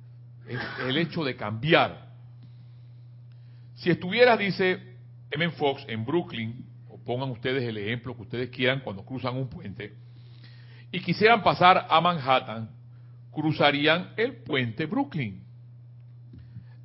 es 0.50 0.60
el 0.86 0.98
hecho 0.98 1.24
de 1.24 1.36
cambiar. 1.36 2.10
Si 3.76 3.90
estuvieras, 3.90 4.38
dice 4.40 4.98
M. 5.32 5.50
Fox, 5.52 5.86
en 5.88 6.04
Brooklyn, 6.06 6.66
o 6.90 6.98
pongan 6.98 7.30
ustedes 7.30 7.64
el 7.64 7.78
ejemplo 7.78 8.16
que 8.16 8.24
ustedes 8.24 8.50
quieran 8.50 8.82
cuando 8.82 9.06
cruzan 9.06 9.38
un 9.38 9.48
puente, 9.48 9.94
y 10.92 11.00
quisieran 11.02 11.44
pasar 11.44 11.86
a 11.90 12.02
Manhattan, 12.02 12.72
cruzarían 13.32 14.14
el 14.18 14.38
puente 14.38 14.88
Brooklyn. 14.88 15.44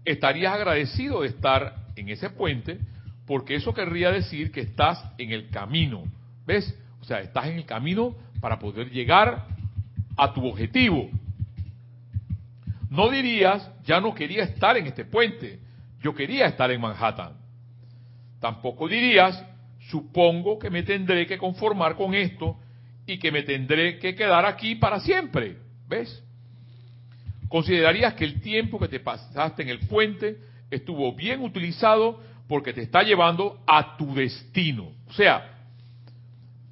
Estarías 0.04 0.52
agradecido 0.52 1.23
de 1.23 1.28
estar 1.28 1.87
en 1.97 2.11
ese 2.11 2.28
puente 2.28 2.78
porque 3.26 3.54
eso 3.54 3.73
querría 3.73 4.11
decir 4.11 4.52
que 4.52 4.61
estás 4.61 5.02
en 5.16 5.33
el 5.33 5.49
camino. 5.49 6.04
¿Ves? 6.47 6.78
O 7.00 7.04
sea, 7.04 7.21
estás 7.21 7.47
en 7.47 7.56
el 7.56 7.64
camino 7.64 8.14
para 8.40 8.59
poder 8.59 8.90
llegar 8.90 9.47
a 10.16 10.33
tu 10.35 10.47
objetivo. 10.47 11.09
No 12.94 13.10
dirías, 13.10 13.68
ya 13.84 14.00
no 14.00 14.14
quería 14.14 14.44
estar 14.44 14.76
en 14.76 14.86
este 14.86 15.04
puente, 15.04 15.58
yo 16.00 16.14
quería 16.14 16.46
estar 16.46 16.70
en 16.70 16.80
Manhattan. 16.80 17.32
Tampoco 18.40 18.86
dirías, 18.88 19.42
supongo 19.90 20.58
que 20.58 20.70
me 20.70 20.82
tendré 20.82 21.26
que 21.26 21.36
conformar 21.38 21.96
con 21.96 22.14
esto 22.14 22.56
y 23.06 23.18
que 23.18 23.32
me 23.32 23.42
tendré 23.42 23.98
que 23.98 24.14
quedar 24.14 24.46
aquí 24.46 24.76
para 24.76 25.00
siempre. 25.00 25.56
¿Ves? 25.88 26.22
Considerarías 27.48 28.14
que 28.14 28.24
el 28.24 28.40
tiempo 28.40 28.78
que 28.78 28.88
te 28.88 29.00
pasaste 29.00 29.62
en 29.62 29.68
el 29.70 29.80
puente 29.80 30.38
estuvo 30.70 31.14
bien 31.14 31.42
utilizado 31.42 32.20
porque 32.48 32.72
te 32.72 32.82
está 32.82 33.02
llevando 33.02 33.60
a 33.66 33.96
tu 33.96 34.14
destino. 34.14 34.92
O 35.08 35.12
sea, 35.12 35.50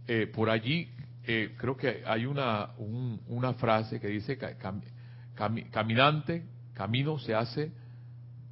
eh, 0.06 0.26
por 0.32 0.50
allí 0.50 0.88
eh, 1.24 1.54
creo 1.56 1.76
que 1.76 2.02
hay 2.06 2.26
una, 2.26 2.70
un- 2.78 3.20
una 3.28 3.54
frase 3.54 4.00
que 4.00 4.08
dice 4.08 4.36
que 4.38 4.46
cam- 5.36 5.54
cami- 5.54 5.70
caminante, 5.70 6.44
camino 6.74 7.18
se 7.18 7.34
hace 7.34 7.72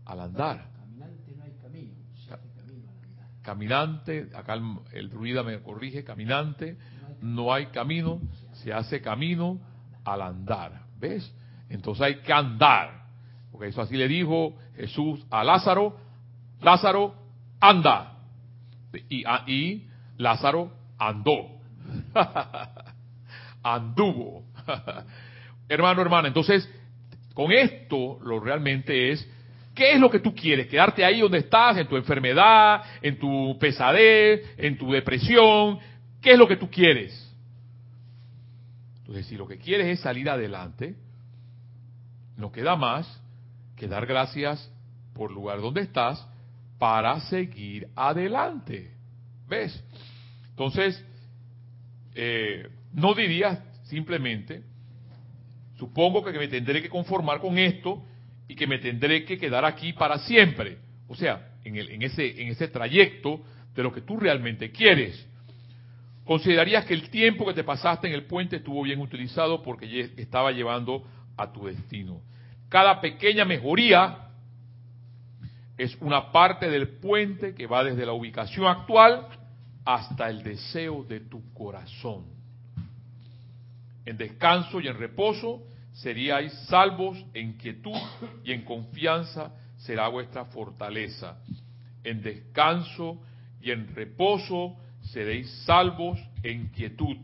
al 0.05 0.21
andar. 0.21 0.69
Caminante 0.77 1.35
no 1.37 1.45
hay 1.45 1.53
camino, 1.63 1.95
se 2.27 2.33
hace 2.35 2.49
camino 2.57 2.89
al 2.91 3.05
andar. 3.05 3.27
Caminante, 3.43 4.31
acá 4.35 4.55
el, 4.55 4.77
el 4.93 5.11
druida 5.11 5.43
me 5.43 5.61
corrige, 5.61 6.05
caminante, 6.05 6.77
no 7.23 7.53
hay 7.53 7.67
camino, 7.67 8.21
se 8.53 8.73
hace 8.73 9.01
camino 9.01 9.59
al 10.05 10.23
andar. 10.23 10.83
¿Ves? 10.99 11.33
Entonces 11.69 12.03
hay 12.03 12.17
que 12.17 12.33
andar. 12.33 13.05
Porque 13.53 13.69
eso 13.69 13.83
así 13.83 13.97
le 13.97 14.09
dijo 14.09 14.57
Jesús 14.77 15.25
a 15.31 15.45
Lázaro, 15.45 15.97
Lázaro, 16.61 17.15
anda. 17.61 18.19
Y, 19.09 19.25
y 19.47 19.89
Lázaro 20.19 20.73
andó. 20.99 21.61
Anduvo. 23.63 24.45
Hermano, 25.71 26.03
hermana, 26.03 26.27
entonces, 26.27 26.69
con 27.33 27.53
esto 27.53 28.19
lo 28.25 28.41
realmente 28.41 29.13
es, 29.13 29.25
¿qué 29.73 29.93
es 29.93 30.01
lo 30.01 30.11
que 30.11 30.19
tú 30.19 30.35
quieres? 30.35 30.67
¿Quedarte 30.67 31.05
ahí 31.05 31.21
donde 31.21 31.39
estás, 31.39 31.77
en 31.77 31.87
tu 31.87 31.97
enfermedad, 31.97 32.83
en 33.01 33.17
tu 33.21 33.57
pesadez, 33.57 34.53
en 34.59 34.77
tu 34.77 34.91
depresión? 34.91 35.79
¿Qué 36.21 36.33
es 36.33 36.39
lo 36.39 36.49
que 36.49 36.57
tú 36.57 36.69
quieres? 36.69 37.33
Entonces, 38.99 39.27
si 39.27 39.37
lo 39.37 39.47
que 39.47 39.59
quieres 39.59 39.87
es 39.87 40.01
salir 40.01 40.29
adelante, 40.29 40.97
no 42.37 42.51
queda 42.51 42.75
más 42.75 43.23
que 43.77 43.87
dar 43.87 44.07
gracias 44.07 44.73
por 45.15 45.31
el 45.31 45.37
lugar 45.37 45.61
donde 45.61 45.83
estás 45.83 46.27
para 46.81 47.21
seguir 47.21 47.87
adelante. 47.95 48.91
¿Ves? 49.49 49.85
Entonces, 50.49 51.01
eh, 52.17 52.69
no 52.93 53.15
dirías 53.15 53.61
simplemente, 53.85 54.65
supongo 55.81 56.23
que 56.23 56.39
me 56.39 56.47
tendré 56.47 56.83
que 56.83 56.91
conformar 56.91 57.41
con 57.41 57.59
esto 57.59 58.05
y 58.47 58.55
que 58.55 58.67
me 58.67 58.79
tendré 58.79 59.25
que 59.25 59.39
quedar 59.39 59.65
aquí 59.65 59.93
para 59.95 60.19
siempre. 60.21 60.79
O 61.09 61.15
sea, 61.17 61.55
en, 61.65 61.77
el- 61.77 61.91
en 61.91 62.03
ese, 62.03 62.43
en 62.43 62.49
ese 62.49 62.69
trayecto 62.69 63.41
de 63.75 63.83
lo 63.83 63.91
que 63.93 64.03
tú 64.03 64.19
realmente 64.19 64.71
quieres. 64.71 65.27
Considerarías 66.25 66.85
que 66.85 66.95
el 66.95 67.09
tiempo 67.11 67.47
que 67.47 67.55
te 67.55 67.65
pasaste 67.65 68.07
en 68.09 68.15
el 68.15 68.25
puente 68.27 68.57
estuvo 68.57 68.83
bien 68.83 69.01
utilizado 69.01 69.63
porque 69.63 70.11
estaba 70.19 70.53
llevando 70.53 71.03
a 71.37 71.51
tu 71.51 71.67
destino. 71.67 72.21
Cada 72.69 73.01
pequeña 73.01 73.45
mejoría 73.45 74.29
es 75.79 75.97
una 76.01 76.31
parte 76.31 76.69
del 76.69 76.89
puente 77.01 77.55
que 77.55 77.67
va 77.67 77.83
desde 77.83 78.05
la 78.05 78.13
ubicación 78.13 78.67
actual 78.67 79.27
hasta 79.85 80.29
el 80.29 80.43
deseo 80.43 81.05
de 81.05 81.21
tu 81.21 81.43
corazón. 81.55 82.27
En 84.05 84.17
descanso 84.19 84.81
y 84.81 84.89
en 84.89 84.99
reposo 84.99 85.63
seríais 85.93 86.53
salvos 86.67 87.19
en 87.35 87.55
quietud 87.55 87.99
y 88.45 88.53
en 88.53 88.65
confianza 88.65 89.53
será 89.79 90.09
vuestra 90.09 90.45
fortaleza. 90.47 91.39
En 92.05 92.23
descanso 92.23 93.21
y 93.61 93.71
en 93.71 93.95
reposo 93.95 94.77
seréis 95.03 95.51
salvos 95.65 96.19
en 96.43 96.69
quietud 96.69 97.17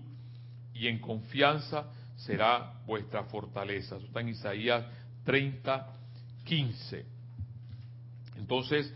y 0.74 0.88
en 0.88 0.98
confianza 0.98 1.86
será 2.16 2.74
vuestra 2.86 3.24
fortaleza. 3.24 3.96
Eso 3.96 4.06
está 4.06 4.20
en 4.20 4.28
Isaías 4.28 4.84
30, 5.24 5.86
15. 6.44 7.06
Entonces, 8.36 8.92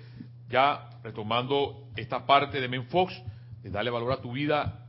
ya 0.49 0.91
retomando 1.03 1.89
esta 1.97 2.27
parte 2.27 2.61
de 2.61 2.69
Menfox, 2.69 3.15
de 3.63 3.71
darle 3.71 3.91
valor 3.91 4.13
a 4.13 4.21
tu 4.21 4.33
vida, 4.33 4.87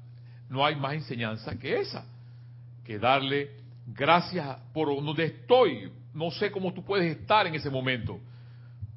no 0.49 0.65
hay 0.65 0.75
más 0.75 0.93
enseñanza 0.93 1.57
que 1.57 1.79
esa, 1.79 2.05
que 2.83 2.99
darle 2.99 3.60
gracias 3.93 4.57
por 4.73 4.87
donde 4.87 5.25
estoy. 5.25 5.91
No 6.13 6.31
sé 6.31 6.51
cómo 6.51 6.73
tú 6.73 6.83
puedes 6.83 7.17
estar 7.17 7.47
en 7.47 7.55
ese 7.55 7.69
momento, 7.69 8.19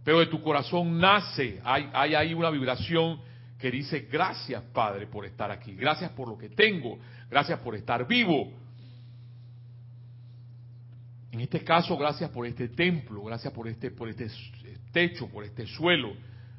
pero 0.03 0.21
de 0.21 0.27
tu 0.27 0.43
corazón 0.43 0.99
nace, 0.99 1.61
hay, 1.65 1.89
hay 1.93 2.15
ahí 2.15 2.35
una 2.35 2.51
vibración 2.51 3.21
que 3.59 3.71
dice 3.71 4.01
gracias 4.11 4.63
Padre 4.73 5.07
por 5.07 5.25
estar 5.25 5.51
aquí, 5.51 5.75
gracias 5.75 6.11
por 6.11 6.29
lo 6.29 6.37
que 6.37 6.51
tengo, 6.51 6.99
gracias 7.31 7.59
por 7.61 7.75
estar 7.75 8.07
vivo. 8.07 8.53
En 11.31 11.41
este 11.41 11.65
caso, 11.65 11.97
gracias 11.97 12.31
por 12.31 12.47
este 12.47 12.69
templo, 12.69 13.23
gracias 13.25 13.53
por 13.53 13.67
este, 13.67 13.91
por 13.91 14.09
este 14.09 14.29
techo, 14.93 15.29
por 15.29 15.45
este 15.45 15.67
suelo, 15.67 16.13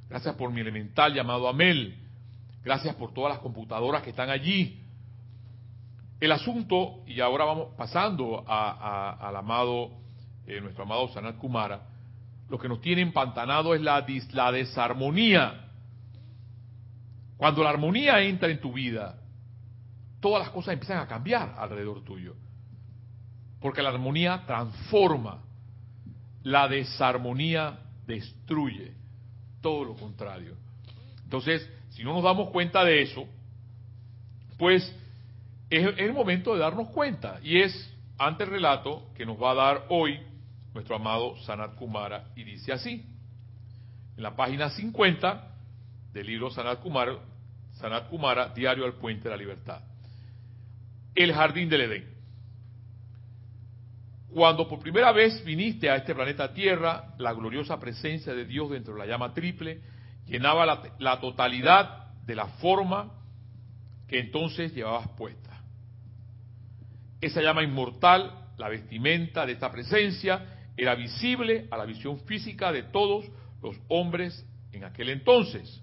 gracias 0.09 0.35
por 0.35 0.51
mi 0.51 0.61
elemental 0.61 1.13
llamado 1.13 1.47
Amel, 1.47 1.95
gracias 2.63 2.95
por 2.95 3.13
todas 3.13 3.33
las 3.33 3.39
computadoras 3.39 4.03
que 4.03 4.09
están 4.09 4.29
allí. 4.29 4.84
El 6.19 6.31
asunto, 6.31 7.03
y 7.05 7.19
ahora 7.19 7.45
vamos 7.45 7.69
pasando 7.77 8.43
al 8.48 9.36
amado, 9.36 9.91
eh, 10.48 10.62
nuestro 10.62 10.84
amado 10.84 11.07
Sanat 11.10 11.38
Kumara, 11.38 11.81
lo 12.50 12.57
que 12.57 12.69
nos 12.69 12.79
tiene 12.81 13.01
empantanado 13.01 13.75
es 13.75 13.81
la, 13.81 14.05
la 14.31 14.51
desarmonía 14.51 15.65
cuando 17.38 17.63
la 17.63 17.69
armonía 17.69 18.22
entra 18.22 18.50
en 18.50 18.62
tu 18.62 18.74
vida, 18.74 19.17
todas 20.19 20.43
las 20.45 20.50
cosas 20.53 20.74
empiezan 20.74 21.00
a 21.00 21.07
cambiar 21.07 21.55
alrededor 21.57 22.03
tuyo. 22.03 22.36
Porque 23.60 23.81
la 23.81 23.89
armonía 23.89 24.43
transforma, 24.45 25.41
la 26.43 26.67
desarmonía 26.67 27.79
destruye, 28.05 28.93
todo 29.62 29.84
lo 29.84 29.95
contrario. 29.95 30.55
Entonces, 31.24 31.69
si 31.89 32.03
no 32.03 32.13
nos 32.13 32.24
damos 32.24 32.51
cuenta 32.51 32.84
de 32.86 33.01
eso, 33.01 33.27
pues 34.57 34.95
es, 35.69 35.98
el 35.98 36.13
momento 36.13 36.53
de 36.53 36.60
darnos 36.60 36.89
cuenta. 36.89 37.39
Y 37.43 37.62
es 37.62 37.93
ante 38.17 38.43
el 38.43 38.50
relato 38.50 39.12
que 39.15 39.25
nos 39.25 39.41
va 39.41 39.51
a 39.51 39.55
dar 39.55 39.86
hoy 39.89 40.19
nuestro 40.74 40.98
amado 40.98 41.38
Sanat 41.43 41.75
Kumara, 41.75 42.31
y 42.36 42.43
dice 42.43 42.74
así, 42.74 43.05
en 44.17 44.24
la 44.24 44.36
página 44.36 44.69
50 44.69 45.53
del 46.12 46.27
libro 46.27 46.51
Sanat 46.51 46.81
Kumara, 46.81 47.17
Sanat 47.74 48.10
Kumara, 48.10 48.50
Diario 48.50 48.86
al 48.86 48.93
Puente 48.93 49.24
de 49.24 49.29
la 49.29 49.38
Libertad. 49.38 49.81
El 51.13 51.34
Jardín 51.34 51.69
del 51.69 51.81
Edén. 51.81 52.15
Cuando 54.34 54.67
por 54.67 54.79
primera 54.79 55.13
vez 55.13 55.43
viniste 55.45 55.89
a 55.89 55.95
este 55.95 56.13
planeta 56.13 56.53
Tierra, 56.53 57.15
la 57.17 57.31
gloriosa 57.31 57.79
presencia 57.79 58.34
de 58.34 58.45
Dios 58.45 58.69
dentro 58.69 58.93
de 58.93 59.00
la 59.00 59.05
llama 59.05 59.34
triple 59.34 59.79
llenaba 60.25 60.65
la, 60.65 60.81
la 61.00 61.22
totalidad 61.22 62.12
de 62.25 62.36
la 62.36 62.48
forma 62.48 63.13
que 64.10 64.19
entonces 64.19 64.74
llevabas 64.74 65.07
puesta. 65.10 65.54
Esa 67.25 67.41
llama 67.41 67.63
inmortal, 67.63 68.32
la 68.55 68.70
vestimenta 68.70 69.48
de 69.48 69.53
esta 69.53 69.72
presencia, 69.72 70.46
era 70.77 70.94
visible 70.94 71.67
a 71.72 71.77
la 71.77 71.86
visión 71.86 72.20
física 72.20 72.72
de 72.72 72.84
todos 72.84 73.25
los 73.63 73.75
hombres 73.88 74.46
en 74.72 74.84
aquel 74.84 75.10
entonces. 75.10 75.82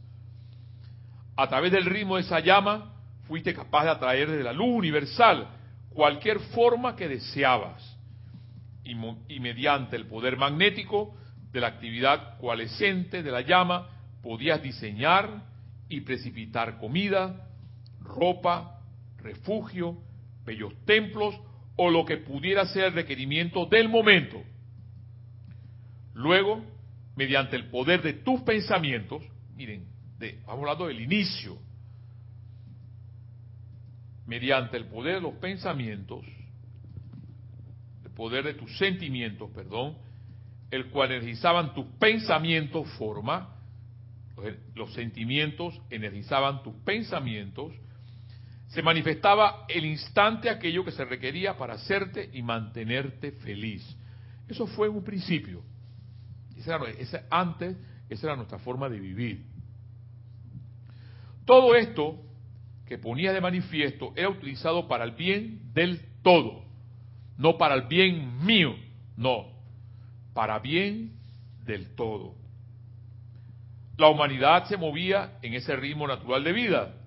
A 1.35 1.49
través 1.49 1.73
del 1.73 1.87
ritmo 1.87 2.15
de 2.15 2.23
esa 2.23 2.39
llama, 2.39 2.95
fuiste 3.27 3.53
capaz 3.53 3.83
de 3.83 3.91
atraer 3.91 4.31
desde 4.31 4.45
la 4.45 4.53
luz 4.53 4.69
universal 4.69 5.49
cualquier 5.91 6.39
forma 6.39 6.95
que 6.95 7.09
deseabas. 7.09 7.99
Y, 8.85 9.41
mediante 9.41 9.97
el 9.97 10.07
poder 10.07 10.37
magnético 10.37 11.17
de 11.51 11.61
la 11.61 11.67
actividad 11.67 12.39
coalescente 12.39 13.25
de 13.25 13.31
la 13.33 13.41
llama, 13.41 13.89
podías 14.23 14.63
diseñar 14.63 15.43
y 15.89 16.03
precipitar 16.03 16.79
comida, 16.79 17.49
ropa, 18.01 18.79
refugio, 19.19 19.99
bellos 20.45 20.73
templos 20.85 21.39
o 21.77 21.91
lo 21.91 22.05
que 22.05 22.19
pudiera 22.19 22.67
ser 22.67 22.85
el 22.85 22.93
requerimiento 22.95 23.67
del 23.67 23.89
momento. 23.89 24.43
Luego, 26.15 26.65
mediante 27.17 27.57
el 27.57 27.69
poder 27.69 28.03
de 28.03 28.15
tus 28.15 28.41
pensamientos, 28.43 29.23
miren, 29.55 29.87
vamos 30.47 30.63
hablando 30.63 30.87
del 30.87 31.01
inicio, 31.01 31.59
mediante 34.27 34.77
el 34.77 34.87
poder 34.87 35.17
de 35.17 35.21
los 35.21 35.35
pensamientos, 35.35 36.25
el 38.05 38.11
poder 38.13 38.45
de 38.45 38.55
tus 38.55 38.77
sentimientos, 38.79 39.51
perdón, 39.51 39.97
el 40.71 40.87
cual 40.87 41.13
energizaban 41.13 41.75
tus 41.75 41.87
pensamientos, 41.99 42.89
forma, 42.93 43.57
los 44.75 44.93
sentimientos 44.95 45.81
energizaban 45.91 46.63
tus 46.63 46.75
pensamientos, 46.77 47.73
se 48.73 48.83
manifestaba 48.83 49.67
el 49.69 49.85
instante 49.85 50.49
aquello 50.49 50.83
que 50.83 50.93
se 50.93 51.05
requería 51.05 51.59
para 51.59 51.75
hacerte 51.75 52.31
y 52.33 52.43
mantenerte 52.43 53.33
feliz. 53.33 53.85
Eso 54.49 54.67
fue 54.67 54.89
en 54.89 54.97
un 54.97 55.05
principio. 55.05 55.63
antes, 57.29 57.77
esa 58.09 58.27
era 58.27 58.37
nuestra 58.37 58.59
forma 58.59 58.89
de 58.89 58.99
vivir. 58.99 59.45
Todo 61.45 61.75
esto 61.75 62.19
que 62.87 62.97
ponía 62.97 63.35
de 63.35 63.43
manifiesto 63.43 64.15
era 64.17 64.31
utilizado 64.31 64.89
para 64.89 65.05
el 65.05 65.13
bien 65.13 65.73
del 65.75 66.01
todo, 66.23 66.65
no 67.37 67.59
para 67.59 67.75
el 67.75 67.83
bien 67.83 68.43
mío, 68.43 68.75
no, 69.19 69.49
para 70.33 70.59
bien 70.61 71.13
del 71.67 71.95
todo. 71.95 72.37
La 73.99 74.09
humanidad 74.09 74.65
se 74.65 74.79
movía 74.79 75.39
en 75.43 75.53
ese 75.53 75.77
ritmo 75.77 76.07
natural 76.07 76.43
de 76.43 76.53
vida, 76.55 77.02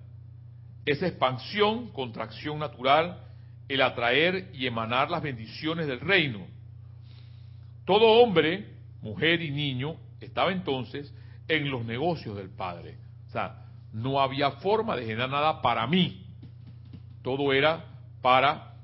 esa 0.86 1.08
expansión, 1.08 1.88
contracción 1.88 2.60
natural, 2.60 3.20
el 3.68 3.82
atraer 3.82 4.50
y 4.54 4.66
emanar 4.66 5.10
las 5.10 5.20
bendiciones 5.20 5.88
del 5.88 6.00
reino. 6.00 6.46
Todo 7.84 8.22
hombre, 8.22 8.74
mujer 9.02 9.42
y 9.42 9.50
niño 9.50 9.96
estaba 10.20 10.52
entonces 10.52 11.12
en 11.48 11.70
los 11.70 11.84
negocios 11.84 12.36
del 12.36 12.50
Padre. 12.50 12.96
O 13.28 13.30
sea, 13.30 13.64
no 13.92 14.20
había 14.20 14.52
forma 14.52 14.94
de 14.96 15.04
generar 15.04 15.28
nada 15.28 15.60
para 15.60 15.86
mí. 15.88 16.24
Todo 17.22 17.52
era 17.52 17.84
para 18.22 18.74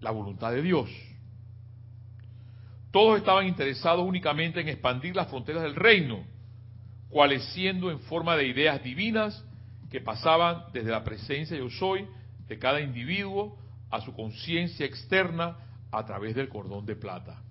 la 0.00 0.10
voluntad 0.10 0.52
de 0.52 0.60
Dios. 0.60 0.90
Todos 2.90 3.18
estaban 3.18 3.46
interesados 3.46 4.06
únicamente 4.06 4.60
en 4.60 4.68
expandir 4.68 5.16
las 5.16 5.28
fronteras 5.28 5.62
del 5.62 5.74
reino, 5.74 6.24
coalesciendo 7.10 7.90
en 7.90 8.00
forma 8.00 8.36
de 8.36 8.48
ideas 8.48 8.82
divinas 8.82 9.42
que 9.92 10.00
pasaban 10.00 10.64
desde 10.72 10.90
la 10.90 11.04
presencia 11.04 11.54
yo 11.54 11.68
soy 11.68 12.08
de 12.48 12.58
cada 12.58 12.80
individuo 12.80 13.58
a 13.90 14.00
su 14.00 14.14
conciencia 14.14 14.86
externa 14.86 15.58
a 15.92 16.06
través 16.06 16.34
del 16.34 16.48
cordón 16.48 16.86
de 16.86 16.96
plata. 16.96 17.42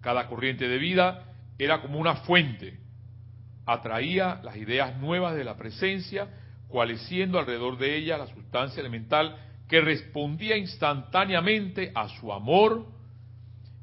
Cada 0.00 0.26
corriente 0.26 0.66
de 0.66 0.78
vida 0.78 1.34
era 1.58 1.82
como 1.82 1.98
una 1.98 2.16
fuente 2.16 2.78
atraía 3.66 4.40
las 4.42 4.56
ideas 4.56 4.98
nuevas 4.98 5.34
de 5.36 5.44
la 5.44 5.56
presencia, 5.56 6.28
coalesciendo 6.68 7.38
alrededor 7.38 7.76
de 7.76 7.96
ella 7.96 8.16
la 8.16 8.26
sustancia 8.26 8.80
elemental 8.80 9.36
que 9.68 9.82
respondía 9.82 10.56
instantáneamente 10.56 11.92
a 11.94 12.08
su 12.08 12.32
amor 12.32 12.86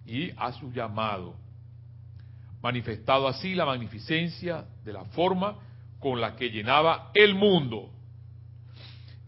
y 0.05 0.31
a 0.35 0.51
su 0.53 0.71
llamado, 0.71 1.35
manifestado 2.61 3.27
así 3.27 3.53
la 3.53 3.65
magnificencia 3.65 4.65
de 4.83 4.93
la 4.93 5.05
forma 5.05 5.57
con 6.01 6.19
la 6.19 6.35
que 6.35 6.49
llenaba 6.49 7.11
el 7.13 7.33
mundo. 7.35 7.89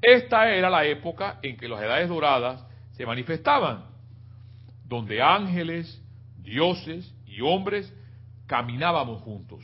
Esta 0.02 0.52
era 0.52 0.70
la 0.70 0.84
época 0.84 1.40
en 1.42 1.56
que 1.56 1.70
las 1.70 1.82
edades 1.82 2.10
doradas 2.10 2.66
se 2.92 3.06
manifestaban, 3.06 3.86
donde 4.84 5.22
ángeles, 5.22 6.02
dioses 6.40 7.16
y 7.26 7.40
hombres 7.40 7.94
caminábamos 8.48 9.22
juntos 9.22 9.64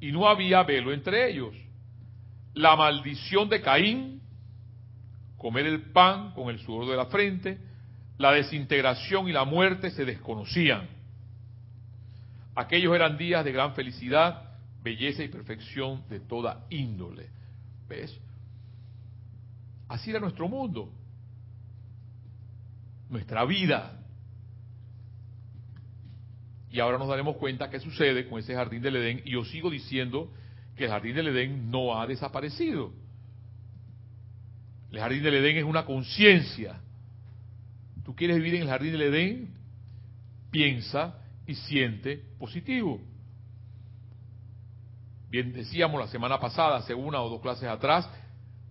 y 0.00 0.12
no 0.12 0.28
había 0.28 0.62
velo 0.62 0.92
entre 0.92 1.30
ellos. 1.30 1.54
La 2.54 2.76
maldición 2.76 3.48
de 3.48 3.60
Caín, 3.60 4.20
comer 5.36 5.66
el 5.66 5.92
pan 5.92 6.32
con 6.32 6.48
el 6.48 6.58
sudor 6.60 6.88
de 6.88 6.96
la 6.96 7.06
frente, 7.06 7.58
la 8.16 8.32
desintegración 8.32 9.28
y 9.28 9.32
la 9.32 9.44
muerte 9.44 9.90
se 9.90 10.04
desconocían. 10.04 10.88
Aquellos 12.54 12.94
eran 12.94 13.16
días 13.16 13.44
de 13.44 13.52
gran 13.52 13.74
felicidad, 13.74 14.47
belleza 14.88 15.22
y 15.22 15.28
perfección 15.28 16.02
de 16.08 16.20
toda 16.20 16.66
índole. 16.70 17.28
¿Ves? 17.88 18.18
Así 19.86 20.10
era 20.10 20.20
nuestro 20.20 20.48
mundo, 20.48 20.90
nuestra 23.10 23.44
vida. 23.44 24.02
Y 26.70 26.80
ahora 26.80 26.98
nos 26.98 27.08
daremos 27.08 27.36
cuenta 27.36 27.70
qué 27.70 27.80
sucede 27.80 28.28
con 28.28 28.38
ese 28.38 28.54
jardín 28.54 28.82
del 28.82 28.96
Edén. 28.96 29.22
Y 29.24 29.32
yo 29.32 29.44
sigo 29.44 29.70
diciendo 29.70 30.32
que 30.76 30.84
el 30.84 30.90
jardín 30.90 31.14
del 31.14 31.28
Edén 31.28 31.70
no 31.70 31.98
ha 31.98 32.06
desaparecido. 32.06 32.92
El 34.90 35.00
jardín 35.00 35.22
del 35.22 35.34
Edén 35.34 35.58
es 35.58 35.64
una 35.64 35.84
conciencia. 35.84 36.80
Tú 38.04 38.14
quieres 38.14 38.36
vivir 38.38 38.54
en 38.54 38.62
el 38.62 38.68
jardín 38.68 38.92
del 38.92 39.02
Edén, 39.02 39.54
piensa 40.50 41.18
y 41.46 41.54
siente 41.54 42.22
positivo. 42.38 43.00
Bien 45.30 45.52
decíamos 45.52 46.00
la 46.00 46.08
semana 46.08 46.38
pasada, 46.38 46.76
hace 46.76 46.94
una 46.94 47.20
o 47.20 47.28
dos 47.28 47.40
clases 47.40 47.68
atrás, 47.68 48.08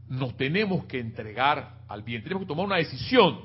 nos 0.08 0.36
tenemos 0.38 0.86
que 0.86 1.00
entregar 1.00 1.80
al 1.88 2.02
bien, 2.02 2.24
tenemos 2.24 2.44
que 2.44 2.48
tomar 2.48 2.66
una 2.66 2.78
decisión. 2.78 3.40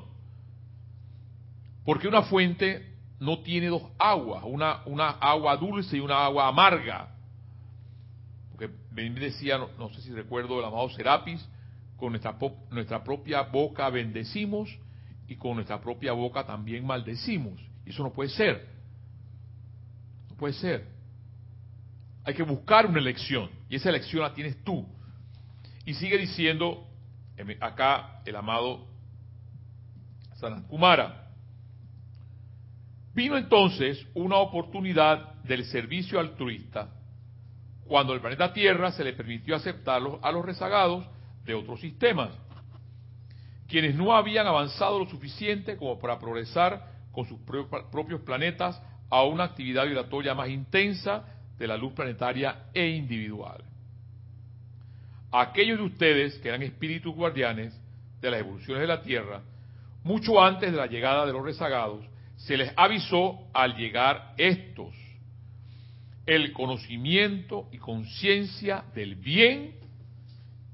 Porque 1.85 2.09
una 2.09 2.23
fuente 2.23 2.97
no 3.19 3.41
tiene 3.41 3.69
dos 3.69 3.83
aguas, 3.99 4.45
una, 4.47 4.83
una 4.87 5.11
agua 5.11 5.57
dulce 5.57 5.97
y 5.97 6.01
una 6.01 6.25
agua 6.25 6.49
amarga. 6.49 7.15
Porque 8.51 8.71
decía, 8.91 9.59
no, 9.59 9.91
sé 9.91 10.03
si 10.03 10.13
recuerdo 10.13 10.59
el 10.59 10.65
amado 10.65 10.89
Serapis, 10.91 11.47
con 11.97 12.11
nuestra, 12.11 12.37
nuestra 12.71 13.05
propia 13.05 13.43
boca 13.43 13.89
bendecimos 13.91 14.69
y 15.29 15.37
con 15.37 15.55
nuestra 15.55 15.81
propia 15.81 16.13
boca 16.13 16.45
también 16.45 16.87
maldecimos. 16.87 17.61
Y 17.85 17.91
eso 17.91 18.03
no 18.03 18.13
puede 18.13 18.31
ser. 18.31 18.69
No 20.31 20.37
puede 20.37 20.55
ser. 20.55 21.02
Hay 22.25 22.35
que 22.35 22.43
buscar 22.43 22.87
una 22.87 22.99
elección. 22.99 23.51
Y 23.69 23.77
esa 23.77 23.89
elección 23.89 24.23
la 24.23 24.35
tienes 24.35 24.63
tú. 24.65 24.87
Y 25.85 25.95
sigue 25.95 26.19
diciendo 26.19 26.87
acá 27.61 28.23
el 28.25 28.37
amado 28.37 28.87
Sanat 30.35 30.67
Kumara. 30.67 31.31
Vino 33.15 33.37
entonces 33.37 34.07
una 34.15 34.37
oportunidad 34.37 35.35
del 35.43 35.65
servicio 35.65 36.19
altruista 36.19 36.89
cuando 37.87 38.15
el 38.15 38.21
planeta 38.21 38.53
Tierra 38.53 38.93
se 38.93 39.05
le 39.05 39.13
permitió 39.13 39.55
aceptarlos 39.55 40.19
a 40.23 40.33
los 40.33 40.45
rezagados 40.45 41.07
de 41.45 41.55
otros 41.55 41.81
sistemas, 41.81 42.31
quienes 43.69 43.95
no 43.95 44.15
habían 44.15 44.47
avanzado 44.47 44.99
lo 44.99 45.07
suficiente 45.07 45.77
como 45.77 45.99
para 45.99 46.19
progresar 46.19 46.91
con 47.11 47.27
sus 47.27 47.39
propios 47.91 48.23
planetas 48.23 48.81
a 49.11 49.25
una 49.25 49.45
actividad 49.45 49.85
vibratoria 49.85 50.35
más 50.35 50.49
intensa 50.49 51.25
de 51.63 51.69
la 51.69 51.77
luz 51.77 51.93
planetaria 51.93 52.65
e 52.75 52.89
individual. 52.89 53.63
Aquellos 55.31 55.79
de 55.79 55.85
ustedes 55.85 56.37
que 56.39 56.49
eran 56.49 56.61
espíritus 56.61 57.15
guardianes 57.15 57.73
de 58.21 58.31
las 58.33 58.41
evoluciones 58.41 58.81
de 58.81 58.89
la 58.89 59.01
Tierra, 59.01 59.43
mucho 60.03 60.43
antes 60.43 60.73
de 60.73 60.77
la 60.77 60.89
llegada 60.89 61.25
de 61.25 61.33
los 61.33 61.45
rezagados, 61.45 62.05
se 62.37 62.57
les 62.57 62.73
avisó 62.77 63.47
al 63.55 63.77
llegar 63.77 64.35
estos 64.39 64.93
el 66.27 66.53
conocimiento 66.53 67.69
y 67.71 67.79
conciencia 67.79 68.83
del 68.93 69.15
bien 69.15 69.77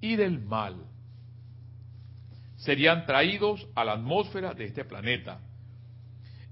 y 0.00 0.16
del 0.16 0.40
mal. 0.40 0.76
Serían 2.56 3.04
traídos 3.04 3.66
a 3.74 3.84
la 3.84 3.92
atmósfera 3.92 4.54
de 4.54 4.64
este 4.64 4.86
planeta 4.86 5.38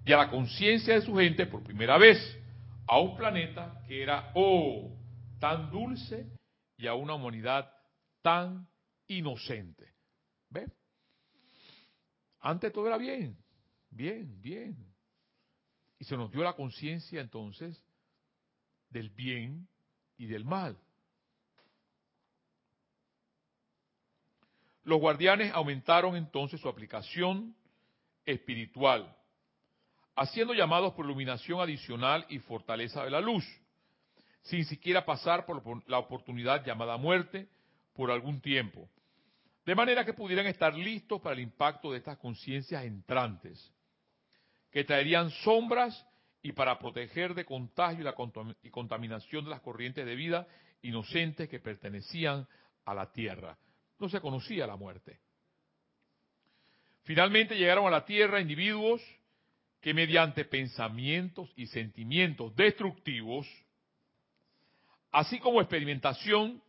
y 0.05 0.13
a 0.13 0.19
la 0.19 0.29
conciencia 0.29 0.93
de 0.93 1.01
su 1.01 1.17
gente 1.17 1.47
por 1.47 1.63
primera 1.63 1.97
vez 1.97 2.19
a 2.89 2.99
un 3.01 3.17
planeta 3.17 3.83
que 3.87 4.03
era, 4.03 4.33
oh, 4.35 4.97
tan 5.39 5.71
dulce 5.71 6.27
y 6.77 6.87
a 6.87 6.95
una 6.95 7.15
humanidad 7.15 7.71
tan 8.23 8.69
inocente. 9.09 9.95
¿Ve? 10.51 10.69
Antes 12.41 12.73
todo 12.73 12.87
era 12.87 12.99
bien, 12.99 13.37
bien, 13.91 14.41
bien. 14.41 14.77
Y 15.99 16.05
se 16.05 16.17
nos 16.17 16.31
dio 16.31 16.43
la 16.43 16.55
conciencia 16.55 17.21
entonces 17.21 17.83
del 18.91 19.11
bien 19.11 19.69
y 20.17 20.27
del 20.27 20.45
mal. 20.45 20.79
Los 24.85 25.01
guardianes 25.01 25.53
aumentaron 25.53 26.15
entonces 26.15 26.61
su 26.61 26.69
aplicación 26.69 27.57
espiritual, 28.25 29.16
haciendo 30.17 30.55
llamados 30.55 30.95
por 30.95 31.05
iluminación 31.05 31.61
adicional 31.61 32.27
y 32.29 32.39
fortaleza 32.41 33.05
de 33.05 33.11
la 33.11 33.21
luz, 33.21 33.45
sin 34.43 34.65
siquiera 34.65 35.05
pasar 35.05 35.47
por 35.47 35.89
la 35.89 35.99
oportunidad 35.99 36.65
llamada 36.65 36.97
muerte 36.97 37.49
por 37.95 38.11
algún 38.11 38.41
tiempo, 38.41 38.89
de 39.65 39.75
manera 39.75 40.05
que 40.05 40.13
pudieran 40.13 40.47
estar 40.47 40.75
listos 40.75 41.21
para 41.21 41.35
el 41.35 41.41
impacto 41.41 41.93
de 41.93 41.99
estas 41.99 42.19
conciencias 42.19 42.85
entrantes, 42.85 43.73
que 44.71 44.85
traerían 44.85 45.31
sombras 45.31 46.07
y 46.43 46.53
para 46.53 46.79
proteger 46.79 47.35
de 47.35 47.45
contagio 47.45 48.01
y 48.01 48.05
la 48.05 48.15
y 48.63 48.71
contaminación 48.71 49.45
de 49.45 49.51
las 49.51 49.61
corrientes 49.61 50.05
de 50.05 50.15
vida 50.15 50.47
inocentes 50.83 51.49
que 51.49 51.61
pertenecían 51.61 52.47
a 52.85 52.95
la 52.95 53.11
tierra 53.13 53.59
no 53.99 54.09
se 54.09 54.21
conocía 54.21 54.67
la 54.67 54.77
muerte. 54.77 55.21
Finalmente 57.03 57.57
llegaron 57.57 57.87
a 57.87 57.91
la 57.91 58.05
tierra 58.05 58.41
individuos 58.41 59.01
que 59.87 59.95
mediante 59.95 60.45
pensamientos 60.45 61.49
y 61.55 61.69
sentimientos 61.69 62.57
destructivos, 62.57 63.47
así 65.13 65.39
como 65.39 65.61
experimentación 65.61 66.61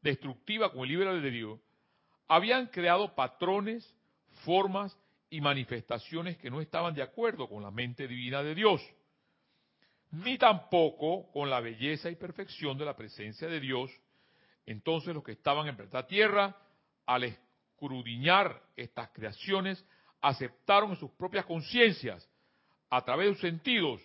destructiva 0.00 0.72
con 0.72 0.84
el 0.84 0.88
libre 0.88 1.10
albedrío, 1.10 1.60
habían 2.28 2.68
creado 2.68 3.14
patrones, 3.14 3.94
formas 4.46 4.96
y 5.28 5.42
manifestaciones 5.42 6.38
que 6.38 6.50
no 6.50 6.62
estaban 6.62 6.94
de 6.94 7.02
acuerdo 7.02 7.46
con 7.46 7.62
la 7.62 7.70
mente 7.70 8.08
divina 8.08 8.42
de 8.42 8.54
Dios, 8.54 8.80
ni 10.10 10.38
tampoco 10.38 11.30
con 11.30 11.50
la 11.50 11.60
belleza 11.60 12.08
y 12.08 12.16
perfección 12.16 12.78
de 12.78 12.86
la 12.86 12.96
presencia 12.96 13.48
de 13.48 13.60
Dios. 13.60 13.90
Entonces 14.64 15.12
los 15.12 15.22
que 15.22 15.32
estaban 15.32 15.68
en 15.68 15.76
la 15.92 16.06
tierra 16.06 16.56
al 17.04 17.24
escrudiñar 17.24 18.62
estas 18.76 19.10
creaciones, 19.10 19.84
aceptaron 20.22 20.92
en 20.92 20.96
sus 20.96 21.10
propias 21.10 21.44
conciencias, 21.44 22.26
a 22.92 23.02
través 23.06 23.28
de 23.28 23.32
sus 23.32 23.40
sentidos, 23.40 24.02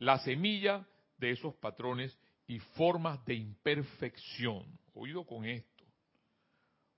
la 0.00 0.18
semilla 0.18 0.84
de 1.16 1.30
esos 1.30 1.54
patrones 1.54 2.18
y 2.48 2.58
formas 2.58 3.24
de 3.24 3.34
imperfección. 3.34 4.64
Oído 4.94 5.24
con 5.24 5.44
esto, 5.44 5.84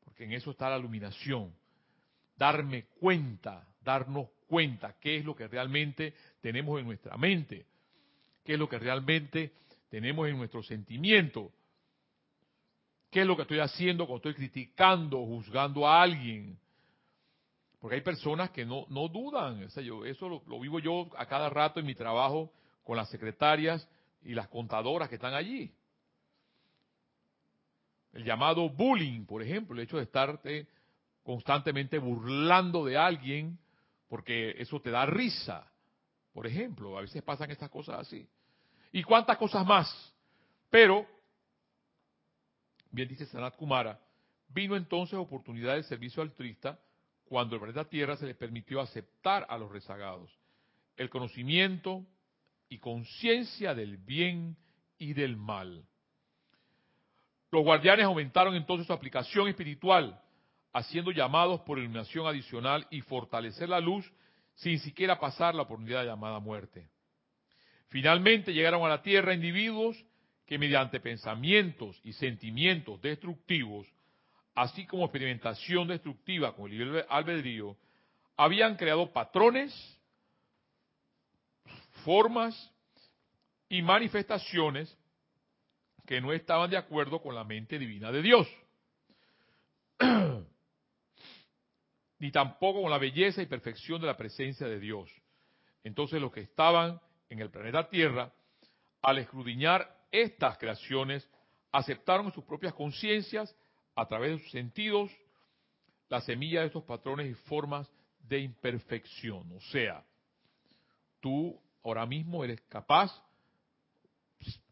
porque 0.04 0.24
en 0.24 0.32
eso 0.32 0.52
está 0.52 0.70
la 0.70 0.78
iluminación. 0.78 1.54
Darme 2.34 2.84
cuenta, 2.98 3.68
darnos 3.82 4.30
cuenta 4.46 4.96
qué 4.98 5.18
es 5.18 5.24
lo 5.26 5.36
que 5.36 5.46
realmente 5.46 6.14
tenemos 6.40 6.80
en 6.80 6.86
nuestra 6.86 7.18
mente, 7.18 7.66
qué 8.42 8.54
es 8.54 8.58
lo 8.58 8.66
que 8.66 8.78
realmente 8.78 9.52
tenemos 9.90 10.28
en 10.28 10.38
nuestro 10.38 10.62
sentimiento, 10.62 11.52
¿Qué 13.10 13.22
es 13.22 13.26
lo 13.26 13.36
que 13.36 13.42
estoy 13.42 13.58
haciendo 13.58 14.06
cuando 14.06 14.28
estoy 14.28 14.34
criticando, 14.34 15.24
juzgando 15.24 15.88
a 15.88 16.02
alguien? 16.02 16.58
Porque 17.80 17.96
hay 17.96 18.02
personas 18.02 18.50
que 18.50 18.64
no, 18.64 18.86
no 18.88 19.08
dudan. 19.08 19.68
yo, 19.68 20.04
eso 20.04 20.28
lo, 20.28 20.60
vivo 20.60 20.80
yo 20.80 21.08
a 21.16 21.26
cada 21.26 21.48
rato 21.48 21.80
en 21.80 21.86
mi 21.86 21.94
trabajo 21.94 22.52
con 22.82 22.96
las 22.96 23.08
secretarias 23.08 23.88
y 24.22 24.34
las 24.34 24.48
contadoras 24.48 25.08
que 25.08 25.14
están 25.14 25.34
allí. 25.34 25.72
El 28.12 28.24
llamado 28.24 28.68
bullying, 28.68 29.26
por 29.26 29.42
ejemplo, 29.42 29.76
el 29.76 29.82
hecho 29.82 29.98
de 29.98 30.04
estarte 30.04 30.66
constantemente 31.22 31.98
burlando 31.98 32.84
de 32.84 32.96
alguien 32.96 33.58
porque 34.08 34.54
eso 34.58 34.80
te 34.80 34.90
da 34.90 35.06
risa. 35.06 35.70
Por 36.32 36.46
ejemplo, 36.46 36.98
a 36.98 37.02
veces 37.02 37.22
pasan 37.22 37.50
estas 37.50 37.70
cosas 37.70 38.00
así. 38.00 38.26
¿Y 38.90 39.02
cuántas 39.02 39.36
cosas 39.36 39.64
más? 39.66 40.14
Pero 40.70 41.06
bien 42.90 43.08
dice 43.08 43.26
Sanat 43.26 43.56
Kumara, 43.56 44.00
vino 44.48 44.74
entonces 44.74 45.18
oportunidad 45.18 45.76
de 45.76 45.82
servicio 45.82 46.22
altruista 46.22 46.78
cuando 47.28 47.54
el 47.54 47.60
planeta 47.60 47.88
Tierra 47.88 48.16
se 48.16 48.26
le 48.26 48.34
permitió 48.34 48.80
aceptar 48.80 49.46
a 49.48 49.58
los 49.58 49.70
rezagados 49.70 50.30
el 50.96 51.10
conocimiento 51.10 52.04
y 52.68 52.78
conciencia 52.78 53.74
del 53.74 53.96
bien 53.98 54.56
y 54.98 55.12
del 55.14 55.36
mal. 55.36 55.84
Los 57.50 57.62
guardianes 57.62 58.04
aumentaron 58.04 58.54
entonces 58.54 58.86
su 58.86 58.92
aplicación 58.92 59.48
espiritual, 59.48 60.20
haciendo 60.72 61.12
llamados 61.12 61.60
por 61.60 61.78
iluminación 61.78 62.26
adicional 62.26 62.86
y 62.90 63.00
fortalecer 63.00 63.68
la 63.68 63.80
luz 63.80 64.10
sin 64.54 64.78
siquiera 64.80 65.18
pasar 65.20 65.54
la 65.54 65.62
oportunidad 65.62 66.04
llamada 66.04 66.40
muerte. 66.40 66.90
Finalmente 67.88 68.52
llegaron 68.52 68.84
a 68.84 68.88
la 68.88 69.02
Tierra 69.02 69.32
individuos 69.32 69.96
que 70.44 70.58
mediante 70.58 71.00
pensamientos 71.00 71.98
y 72.02 72.12
sentimientos 72.12 73.00
destructivos, 73.00 73.86
así 74.58 74.86
como 74.86 75.04
experimentación 75.04 75.86
destructiva 75.86 76.54
con 76.54 76.70
el 76.70 76.78
libre 76.78 77.06
albedrío, 77.08 77.76
habían 78.36 78.76
creado 78.76 79.12
patrones, 79.12 79.72
formas 82.04 82.72
y 83.68 83.82
manifestaciones 83.82 84.96
que 86.06 86.20
no 86.20 86.32
estaban 86.32 86.70
de 86.70 86.76
acuerdo 86.76 87.22
con 87.22 87.36
la 87.36 87.44
mente 87.44 87.78
divina 87.78 88.10
de 88.10 88.20
Dios, 88.20 88.48
ni 92.18 92.32
tampoco 92.32 92.82
con 92.82 92.90
la 92.90 92.98
belleza 92.98 93.40
y 93.40 93.46
perfección 93.46 94.00
de 94.00 94.08
la 94.08 94.16
presencia 94.16 94.66
de 94.66 94.80
Dios. 94.80 95.08
Entonces 95.84 96.20
los 96.20 96.32
que 96.32 96.40
estaban 96.40 97.00
en 97.28 97.38
el 97.38 97.50
planeta 97.50 97.88
Tierra, 97.88 98.32
al 99.02 99.18
escrudiñar 99.18 99.96
estas 100.10 100.58
creaciones 100.58 101.28
aceptaron 101.70 102.32
sus 102.32 102.42
propias 102.42 102.74
conciencias, 102.74 103.54
a 103.98 104.06
través 104.06 104.30
de 104.30 104.38
sus 104.38 104.52
sentidos, 104.52 105.10
la 106.08 106.20
semilla 106.20 106.60
de 106.60 106.66
estos 106.68 106.84
patrones 106.84 107.30
y 107.30 107.34
formas 107.34 107.90
de 108.28 108.38
imperfección. 108.38 109.50
O 109.52 109.60
sea, 109.72 110.04
tú 111.20 111.60
ahora 111.82 112.06
mismo 112.06 112.44
eres 112.44 112.60
capaz 112.68 113.12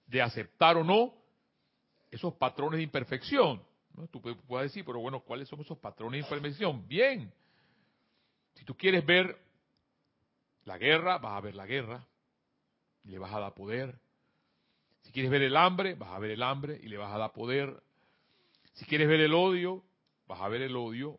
de 0.06 0.22
aceptar 0.22 0.76
o 0.76 0.84
no 0.84 1.12
esos 2.10 2.34
patrones 2.34 2.78
de 2.78 2.84
imperfección. 2.84 3.60
Tú 4.12 4.20
puedes 4.20 4.70
decir, 4.70 4.84
pero 4.84 5.00
bueno, 5.00 5.20
¿cuáles 5.20 5.48
son 5.48 5.60
esos 5.60 5.78
patrones 5.78 6.20
de 6.20 6.26
imperfección? 6.26 6.86
Bien, 6.86 7.32
si 8.54 8.64
tú 8.64 8.76
quieres 8.76 9.04
ver 9.04 9.36
la 10.64 10.78
guerra, 10.78 11.18
vas 11.18 11.36
a 11.36 11.40
ver 11.40 11.54
la 11.56 11.66
guerra 11.66 12.06
y 13.02 13.08
le 13.08 13.18
vas 13.18 13.34
a 13.34 13.40
dar 13.40 13.54
poder. 13.54 13.98
Si 15.02 15.10
quieres 15.10 15.32
ver 15.32 15.42
el 15.42 15.56
hambre, 15.56 15.94
vas 15.94 16.10
a 16.10 16.18
ver 16.18 16.30
el 16.30 16.42
hambre 16.42 16.78
y 16.80 16.88
le 16.88 16.96
vas 16.96 17.12
a 17.12 17.18
dar 17.18 17.32
poder. 17.32 17.82
Si 18.76 18.84
quieres 18.84 19.08
ver 19.08 19.20
el 19.20 19.34
odio, 19.34 19.82
vas 20.26 20.40
a 20.40 20.48
ver 20.48 20.62
el 20.62 20.76
odio 20.76 21.18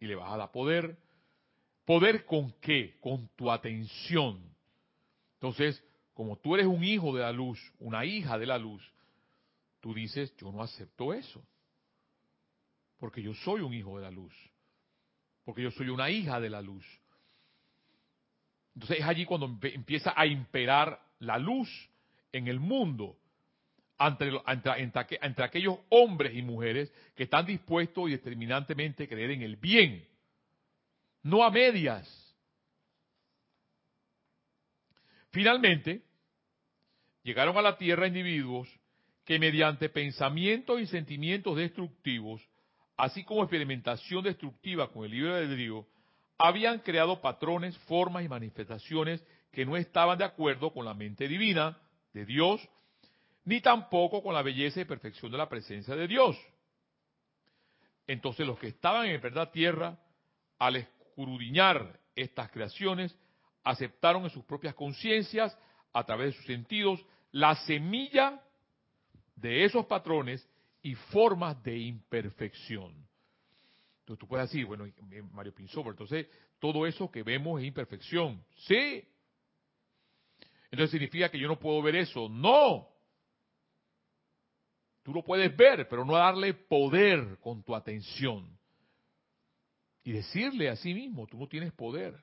y 0.00 0.06
le 0.06 0.14
vas 0.14 0.32
a 0.32 0.36
dar 0.36 0.50
poder. 0.50 0.98
¿Poder 1.84 2.24
con 2.24 2.52
qué? 2.60 2.98
Con 3.00 3.28
tu 3.36 3.50
atención. 3.50 4.42
Entonces, 5.34 5.82
como 6.14 6.38
tú 6.38 6.54
eres 6.54 6.66
un 6.66 6.82
hijo 6.82 7.14
de 7.14 7.20
la 7.20 7.32
luz, 7.32 7.60
una 7.78 8.06
hija 8.06 8.38
de 8.38 8.46
la 8.46 8.56
luz, 8.56 8.82
tú 9.80 9.92
dices, 9.92 10.34
yo 10.38 10.50
no 10.52 10.62
acepto 10.62 11.12
eso. 11.12 11.44
Porque 12.98 13.22
yo 13.22 13.34
soy 13.34 13.60
un 13.60 13.74
hijo 13.74 13.98
de 13.98 14.04
la 14.04 14.10
luz. 14.10 14.32
Porque 15.44 15.62
yo 15.62 15.70
soy 15.70 15.90
una 15.90 16.08
hija 16.08 16.40
de 16.40 16.48
la 16.48 16.62
luz. 16.62 16.86
Entonces 18.74 19.00
es 19.00 19.04
allí 19.04 19.26
cuando 19.26 19.46
empieza 19.62 20.14
a 20.16 20.24
imperar 20.24 20.98
la 21.18 21.38
luz 21.38 21.68
en 22.32 22.48
el 22.48 22.58
mundo 22.58 23.18
entre, 23.98 25.44
aquellos 25.44 25.78
hombres 25.88 26.34
y 26.34 26.42
mujeres 26.42 26.92
que 27.14 27.24
están 27.24 27.46
dispuestos 27.46 28.08
y 28.08 28.12
determinantemente 28.12 29.04
a 29.04 29.08
creer 29.08 29.32
en 29.32 29.42
el 29.42 29.56
bien, 29.56 30.06
no 31.22 31.44
a 31.44 31.50
medias. 31.50 32.08
Finalmente, 35.30 36.02
llegaron 37.22 37.56
a 37.56 37.62
la 37.62 37.76
tierra 37.76 38.06
individuos 38.06 38.68
que 39.24 39.38
mediante 39.38 39.88
pensamientos 39.88 40.80
y 40.80 40.86
sentimientos 40.86 41.56
destructivos, 41.56 42.42
así 42.96 43.24
como 43.24 43.42
experimentación 43.42 44.22
destructiva 44.22 44.92
con 44.92 45.04
el 45.04 45.12
libre 45.12 45.34
albedrío, 45.34 45.86
habían 46.38 46.80
creado 46.80 47.20
patrones, 47.20 47.76
formas 47.78 48.24
y 48.24 48.28
manifestaciones 48.28 49.24
que 49.50 49.64
no 49.64 49.76
estaban 49.76 50.18
de 50.18 50.24
acuerdo 50.24 50.72
con 50.72 50.84
la 50.84 50.94
mente 50.94 51.26
divina 51.28 51.78
de 52.12 52.26
Dios, 52.26 52.60
ni 53.44 53.60
tampoco 53.60 54.22
con 54.22 54.34
la 54.34 54.42
belleza 54.42 54.80
y 54.80 54.84
perfección 54.84 55.30
de 55.30 55.38
la 55.38 55.48
presencia 55.48 55.94
de 55.94 56.08
Dios. 56.08 56.36
Entonces 58.06 58.46
los 58.46 58.58
que 58.58 58.68
estaban 58.68 59.06
en 59.06 59.20
verdad 59.20 59.50
tierra, 59.50 59.98
al 60.58 60.76
escudriñar 60.76 62.00
estas 62.14 62.50
creaciones, 62.50 63.16
aceptaron 63.62 64.24
en 64.24 64.30
sus 64.30 64.44
propias 64.44 64.74
conciencias, 64.74 65.56
a 65.92 66.04
través 66.04 66.28
de 66.28 66.32
sus 66.32 66.46
sentidos, 66.46 67.04
la 67.30 67.54
semilla 67.54 68.42
de 69.36 69.64
esos 69.64 69.86
patrones 69.86 70.46
y 70.82 70.94
formas 70.94 71.62
de 71.62 71.78
imperfección. 71.78 72.92
Entonces 74.00 74.20
tú 74.20 74.28
puedes 74.28 74.50
decir, 74.50 74.66
bueno, 74.66 74.86
Mario 75.32 75.54
Pinzón, 75.54 75.86
entonces 75.86 76.26
todo 76.58 76.86
eso 76.86 77.10
que 77.10 77.22
vemos 77.22 77.60
es 77.60 77.66
imperfección. 77.66 78.44
Sí. 78.66 79.02
Entonces 80.70 80.90
significa 80.90 81.30
que 81.30 81.38
yo 81.38 81.48
no 81.48 81.58
puedo 81.58 81.80
ver 81.80 81.96
eso. 81.96 82.28
No. 82.28 82.93
Tú 85.04 85.12
lo 85.12 85.22
puedes 85.22 85.54
ver, 85.54 85.86
pero 85.86 86.04
no 86.04 86.14
darle 86.14 86.54
poder 86.54 87.38
con 87.40 87.62
tu 87.62 87.76
atención. 87.76 88.58
Y 90.02 90.12
decirle 90.12 90.70
a 90.70 90.76
sí 90.76 90.94
mismo, 90.94 91.26
tú 91.26 91.38
no 91.38 91.46
tienes 91.46 91.72
poder, 91.72 92.18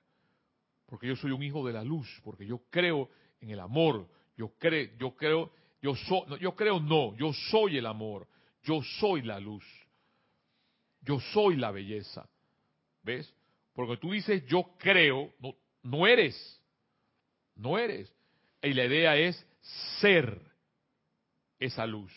porque 0.87 1.07
yo 1.07 1.15
soy 1.15 1.31
un 1.31 1.43
hijo 1.43 1.65
de 1.65 1.73
la 1.73 1.83
luz, 1.83 2.07
porque 2.23 2.45
yo 2.45 2.63
creo 2.69 3.09
en 3.39 3.51
el 3.51 3.59
amor, 3.59 4.09
yo 4.35 4.49
creo, 4.57 4.89
yo 4.97 5.15
creo 5.15 5.51
yo, 5.81 5.95
yo 6.39 6.55
creo 6.55 6.79
no, 6.79 7.15
yo 7.15 7.33
soy 7.33 7.77
el 7.77 7.85
amor, 7.85 8.27
yo 8.63 8.81
soy 8.99 9.21
la 9.21 9.39
luz, 9.39 9.65
yo 11.01 11.19
soy 11.19 11.55
la 11.55 11.71
belleza. 11.71 12.29
¿Ves? 13.03 13.33
Porque 13.73 13.97
tú 13.97 14.11
dices 14.11 14.43
yo 14.45 14.75
creo, 14.77 15.33
no, 15.39 15.55
no 15.83 16.05
eres, 16.05 16.61
no 17.55 17.77
eres. 17.77 18.13
Y 18.61 18.73
la 18.73 18.85
idea 18.85 19.17
es 19.17 19.43
ser 19.99 20.39
esa 21.59 21.85
luz. 21.87 22.11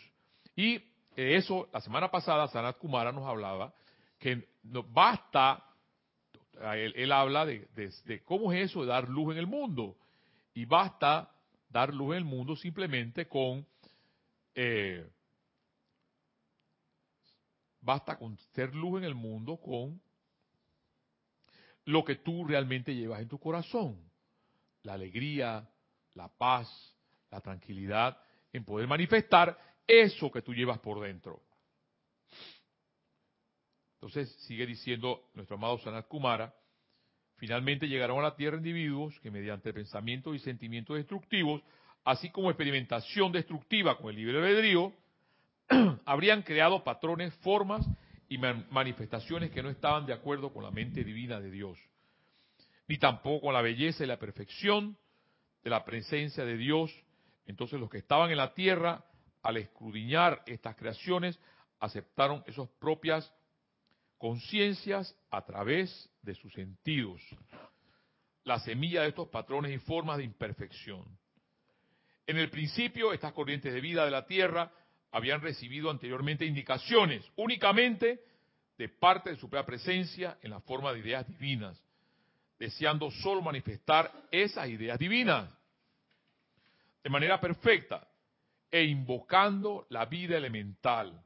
Y 0.56 0.82
eso, 1.16 1.68
la 1.72 1.80
semana 1.80 2.10
pasada, 2.10 2.48
Sanat 2.48 2.78
Kumara 2.78 3.12
nos 3.12 3.26
hablaba 3.26 3.72
que 4.18 4.48
basta, 4.62 5.64
él, 6.74 7.12
habla 7.12 7.44
de, 7.44 7.68
de, 7.74 8.22
cómo 8.24 8.52
es 8.52 8.70
eso 8.70 8.82
de 8.82 8.86
dar 8.88 9.08
luz 9.08 9.32
en 9.32 9.38
el 9.38 9.46
mundo. 9.46 9.96
Y 10.54 10.64
basta 10.64 11.30
dar 11.68 11.92
luz 11.92 12.12
en 12.12 12.18
el 12.18 12.24
mundo 12.24 12.56
simplemente 12.56 13.26
con, 13.26 13.66
eh, 14.54 15.06
basta 17.80 18.16
con 18.16 18.38
ser 18.54 18.74
luz 18.74 18.98
en 18.98 19.04
el 19.04 19.14
mundo 19.14 19.56
con 19.56 20.00
lo 21.84 22.04
que 22.04 22.16
tú 22.16 22.44
realmente 22.44 22.94
llevas 22.94 23.20
en 23.20 23.28
tu 23.28 23.38
corazón, 23.38 23.98
la 24.82 24.94
alegría, 24.94 25.68
la 26.14 26.28
paz, 26.28 26.68
la 27.30 27.40
tranquilidad, 27.40 28.16
en 28.52 28.64
poder 28.64 28.86
manifestar 28.86 29.58
eso 29.86 30.30
que 30.30 30.42
tú 30.42 30.54
llevas 30.54 30.78
por 30.78 31.00
dentro. 31.00 31.42
Entonces 33.94 34.30
sigue 34.46 34.66
diciendo 34.66 35.30
nuestro 35.34 35.56
amado 35.56 35.78
Sanat 35.78 36.06
Kumara, 36.08 36.54
Finalmente 37.36 37.88
llegaron 37.88 38.20
a 38.20 38.22
la 38.22 38.36
tierra 38.36 38.56
individuos 38.56 39.18
que 39.20 39.30
mediante 39.30 39.72
pensamientos 39.72 40.34
y 40.36 40.38
sentimientos 40.38 40.96
destructivos, 40.96 41.62
así 42.04 42.30
como 42.30 42.50
experimentación 42.50 43.32
destructiva 43.32 43.98
con 43.98 44.10
el 44.10 44.16
libre 44.16 44.38
albedrío, 44.38 44.92
habrían 46.04 46.42
creado 46.42 46.84
patrones, 46.84 47.34
formas 47.42 47.84
y 48.28 48.38
manifestaciones 48.38 49.50
que 49.50 49.62
no 49.62 49.68
estaban 49.68 50.06
de 50.06 50.12
acuerdo 50.12 50.52
con 50.52 50.62
la 50.62 50.70
mente 50.70 51.04
divina 51.04 51.40
de 51.40 51.50
Dios, 51.50 51.78
ni 52.88 52.98
tampoco 52.98 53.46
con 53.46 53.54
la 53.54 53.62
belleza 53.62 54.04
y 54.04 54.06
la 54.06 54.18
perfección 54.18 54.96
de 55.62 55.70
la 55.70 55.84
presencia 55.84 56.44
de 56.44 56.56
Dios. 56.56 56.90
Entonces 57.46 57.80
los 57.80 57.90
que 57.90 57.98
estaban 57.98 58.30
en 58.30 58.36
la 58.36 58.54
tierra, 58.54 59.04
al 59.44 59.59
escudriñar 59.59 60.42
estas 60.46 60.74
creaciones, 60.74 61.38
aceptaron 61.78 62.42
esas 62.46 62.68
propias 62.80 63.30
conciencias 64.16 65.14
a 65.30 65.44
través 65.44 66.11
de 66.22 66.35
sus 66.35 66.50
sentidos, 66.54 67.20
la 68.42 68.59
semilla 68.59 69.02
de 69.02 69.09
estos 69.09 69.28
patrones 69.28 69.72
y 69.72 69.78
formas 69.78 70.16
de 70.16 70.24
imperfección. 70.24 71.04
En 72.26 72.38
el 72.38 72.48
principio, 72.48 73.12
estas 73.12 73.35
corrientes 73.35 73.72
de 73.72 73.83
vida 73.83 74.07
de 74.07 74.11
la 74.11 74.26
Tierra 74.26 74.72
habían 75.12 75.42
recibido 75.42 75.90
anteriormente 75.90 76.46
indicaciones 76.46 77.22
únicamente 77.37 78.24
de 78.78 78.88
parte 78.88 79.30
de 79.30 79.37
su 79.37 79.50
propia 79.50 79.66
presencia 79.66 80.38
en 80.40 80.50
la 80.50 80.61
forma 80.61 80.90
de 80.92 81.00
ideas 81.00 81.28
divinas, 81.28 81.78
deseando 82.59 83.11
solo 83.11 83.42
manifestar 83.42 84.11
esas 84.30 84.68
ideas 84.68 84.98
divinas 84.98 85.50
de 87.02 87.11
manera 87.11 87.38
perfecta 87.38 88.09
e 88.74 88.82
invocando 88.87 89.87
la 89.88 90.04
vida 90.06 90.37
elemental, 90.37 91.22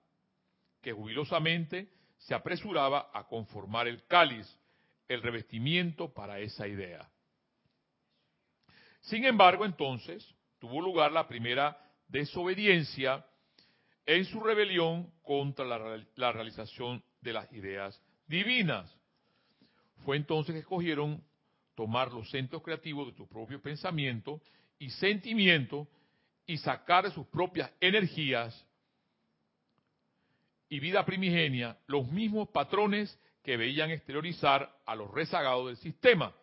que 0.83 0.93
jubilosamente 0.93 1.89
se 2.19 2.35
apresuraba 2.35 3.11
a 3.15 3.27
conformar 3.27 3.89
el 3.89 4.05
cáliz, 4.07 4.47
el 5.09 5.23
revestimiento 5.23 6.13
para 6.13 6.41
esa 6.41 6.69
idea. 6.69 7.09
Sin 9.01 9.25
embargo, 9.25 9.65
entonces, 9.65 10.31
tuvo 10.59 10.83
lugar 10.83 11.11
la 11.11 11.27
primera 11.27 11.79
desobediencia 12.07 13.25
en 14.05 14.27
su 14.27 14.41
rebelión 14.41 15.11
contra 15.23 15.65
la, 15.65 16.33
realización 16.33 17.03
de 17.23 17.33
las 17.33 17.51
ideas 17.55 17.99
divinas. 18.27 18.95
Fue 20.05 20.19
entonces 20.19 20.53
que 20.53 20.61
escogieron 20.61 21.25
tomar 21.75 22.13
los 22.13 22.29
centros 22.31 22.63
creativos 22.63 23.07
de 23.07 23.15
tu 23.15 23.27
propio 23.27 23.63
pensamiento 23.63 24.43
y 24.79 24.91
sentimiento 24.91 25.89
y 26.49 26.57
sacar 26.57 27.05
de 27.05 27.11
sus 27.11 27.27
propias 27.27 27.71
energías 27.79 28.67
y 30.71 30.81
vida 30.81 31.05
primigenia 31.05 31.77
los 31.87 32.11
mismos 32.11 32.49
patrones 32.49 33.17
que 33.45 33.59
veían 33.59 33.91
exteriorizar 33.91 34.75
a 34.87 34.95
los 34.95 35.11
rezagados 35.11 35.67
del 35.67 35.77
sistema. 35.77 36.35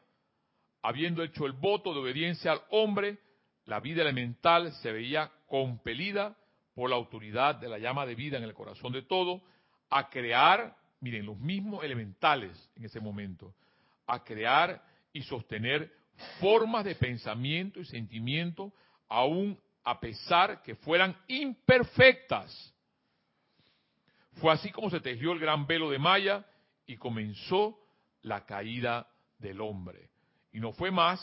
Habiendo 0.83 1.23
hecho 1.23 1.47
el 1.47 1.53
voto 1.53 1.91
de 1.91 2.01
obediencia 2.01 2.51
al 2.51 2.61
hombre, 2.69 3.17
la 3.65 3.79
vida 3.79 4.03
elemental 4.03 4.71
se 4.73 4.91
veía 4.91 5.31
compelida 5.47 6.37
por 6.75 6.91
la 6.91 6.97
autoridad 6.97 7.55
de 7.55 7.67
la 7.67 7.79
llama 7.79 8.05
de 8.05 8.13
vida 8.13 8.37
en 8.37 8.43
el 8.43 8.53
corazón 8.53 8.93
de 8.93 9.01
todo 9.01 9.41
a 9.89 10.07
crear, 10.11 10.77
miren, 10.99 11.25
los 11.25 11.39
mismos 11.39 11.83
elementales 11.83 12.69
en 12.75 12.85
ese 12.85 12.99
momento, 12.99 13.55
a 14.05 14.23
crear 14.23 14.83
y 15.11 15.23
sostener 15.23 15.91
formas 16.39 16.85
de 16.85 16.93
pensamiento 16.93 17.79
y 17.79 17.85
sentimiento 17.85 18.71
aún 19.09 19.59
a 19.85 19.99
pesar 19.99 20.61
que 20.63 20.75
fueran 20.75 21.15
imperfectas 21.27 22.73
fue 24.35 24.51
así 24.51 24.71
como 24.71 24.89
se 24.89 24.99
tejió 24.99 25.31
el 25.31 25.39
gran 25.39 25.65
velo 25.65 25.89
de 25.89 25.99
Maya 25.99 26.45
y 26.85 26.97
comenzó 26.97 27.79
la 28.21 28.45
caída 28.45 29.07
del 29.37 29.61
hombre. 29.61 30.09
Y 30.51 30.59
no 30.59 30.73
fue 30.73 30.91
más, 30.91 31.19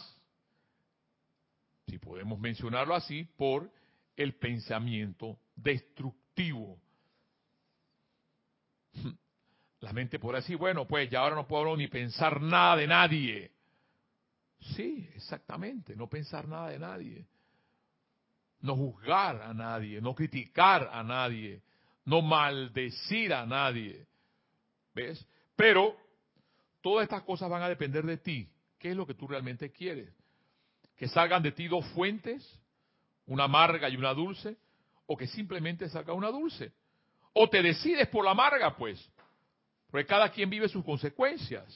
si 1.86 1.98
podemos 1.98 2.38
mencionarlo 2.38 2.94
así, 2.94 3.24
por 3.36 3.70
el 4.16 4.34
pensamiento 4.36 5.38
destructivo. 5.56 6.80
La 9.80 9.92
mente 9.92 10.18
podrá 10.18 10.38
decir, 10.38 10.56
bueno, 10.56 10.86
pues 10.86 11.10
ya 11.10 11.20
ahora 11.20 11.34
no 11.34 11.46
puedo 11.46 11.76
ni 11.76 11.88
pensar 11.88 12.40
nada 12.40 12.76
de 12.76 12.86
nadie. 12.86 13.50
Sí, 14.76 15.10
exactamente, 15.14 15.96
no 15.96 16.08
pensar 16.08 16.46
nada 16.46 16.70
de 16.70 16.78
nadie. 16.78 17.26
No 18.62 18.76
juzgar 18.76 19.42
a 19.42 19.52
nadie, 19.52 20.00
no 20.00 20.14
criticar 20.14 20.88
a 20.92 21.02
nadie, 21.02 21.60
no 22.04 22.22
maldecir 22.22 23.34
a 23.34 23.44
nadie. 23.44 24.06
¿Ves? 24.94 25.24
Pero 25.56 25.96
todas 26.80 27.04
estas 27.04 27.22
cosas 27.22 27.50
van 27.50 27.62
a 27.62 27.68
depender 27.68 28.04
de 28.04 28.16
ti. 28.16 28.48
¿Qué 28.78 28.90
es 28.90 28.96
lo 28.96 29.06
que 29.06 29.14
tú 29.14 29.28
realmente 29.28 29.70
quieres? 29.70 30.12
¿Que 30.96 31.08
salgan 31.08 31.42
de 31.42 31.52
ti 31.52 31.68
dos 31.68 31.84
fuentes, 31.88 32.60
una 33.26 33.44
amarga 33.44 33.88
y 33.88 33.96
una 33.96 34.14
dulce? 34.14 34.56
¿O 35.06 35.16
que 35.16 35.26
simplemente 35.26 35.88
salga 35.88 36.12
una 36.12 36.30
dulce? 36.30 36.72
¿O 37.32 37.48
te 37.48 37.62
decides 37.62 38.08
por 38.08 38.24
la 38.24 38.32
amarga, 38.32 38.76
pues? 38.76 39.04
Porque 39.90 40.06
cada 40.06 40.30
quien 40.30 40.48
vive 40.50 40.68
sus 40.68 40.84
consecuencias, 40.84 41.66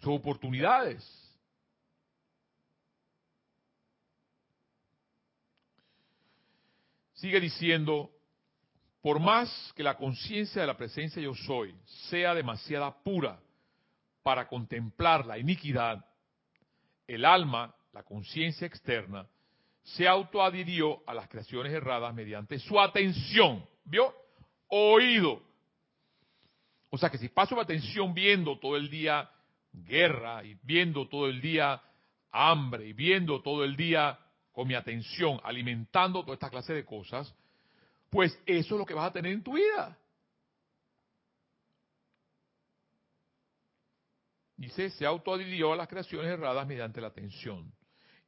sus 0.00 0.12
oportunidades. 0.12 1.29
Sigue 7.20 7.38
diciendo, 7.38 8.10
por 9.02 9.20
más 9.20 9.50
que 9.76 9.82
la 9.82 9.98
conciencia 9.98 10.62
de 10.62 10.66
la 10.66 10.76
presencia 10.78 11.20
yo 11.20 11.34
soy 11.34 11.74
sea 12.08 12.34
demasiada 12.34 12.90
pura 13.02 13.38
para 14.22 14.48
contemplar 14.48 15.26
la 15.26 15.36
iniquidad, 15.36 16.02
el 17.06 17.26
alma, 17.26 17.74
la 17.92 18.04
conciencia 18.04 18.66
externa, 18.66 19.26
se 19.82 20.08
autoadhirió 20.08 21.02
a 21.06 21.12
las 21.12 21.28
creaciones 21.28 21.74
erradas 21.74 22.14
mediante 22.14 22.58
su 22.58 22.80
atención, 22.80 23.66
¿vio? 23.84 24.14
Oído. 24.68 25.42
O 26.88 26.96
sea 26.96 27.10
que 27.10 27.18
si 27.18 27.28
paso 27.28 27.54
mi 27.54 27.60
atención 27.60 28.14
viendo 28.14 28.58
todo 28.58 28.78
el 28.78 28.88
día 28.88 29.30
guerra 29.74 30.42
y 30.42 30.56
viendo 30.62 31.06
todo 31.06 31.28
el 31.28 31.42
día 31.42 31.82
hambre 32.30 32.88
y 32.88 32.92
viendo 32.94 33.42
todo 33.42 33.62
el 33.62 33.76
día 33.76 34.18
con 34.52 34.66
mi 34.66 34.74
atención, 34.74 35.40
alimentando 35.42 36.22
toda 36.22 36.34
esta 36.34 36.50
clase 36.50 36.72
de 36.72 36.84
cosas, 36.84 37.34
pues 38.10 38.32
eso 38.44 38.74
es 38.74 38.78
lo 38.78 38.84
que 38.84 38.94
vas 38.94 39.08
a 39.08 39.12
tener 39.12 39.32
en 39.32 39.42
tu 39.42 39.54
vida. 39.54 39.96
Dice, 44.56 44.90
se 44.90 45.06
autoadhirió 45.06 45.72
a 45.72 45.76
las 45.76 45.88
creaciones 45.88 46.30
erradas 46.30 46.66
mediante 46.66 47.00
la 47.00 47.06
atención. 47.06 47.72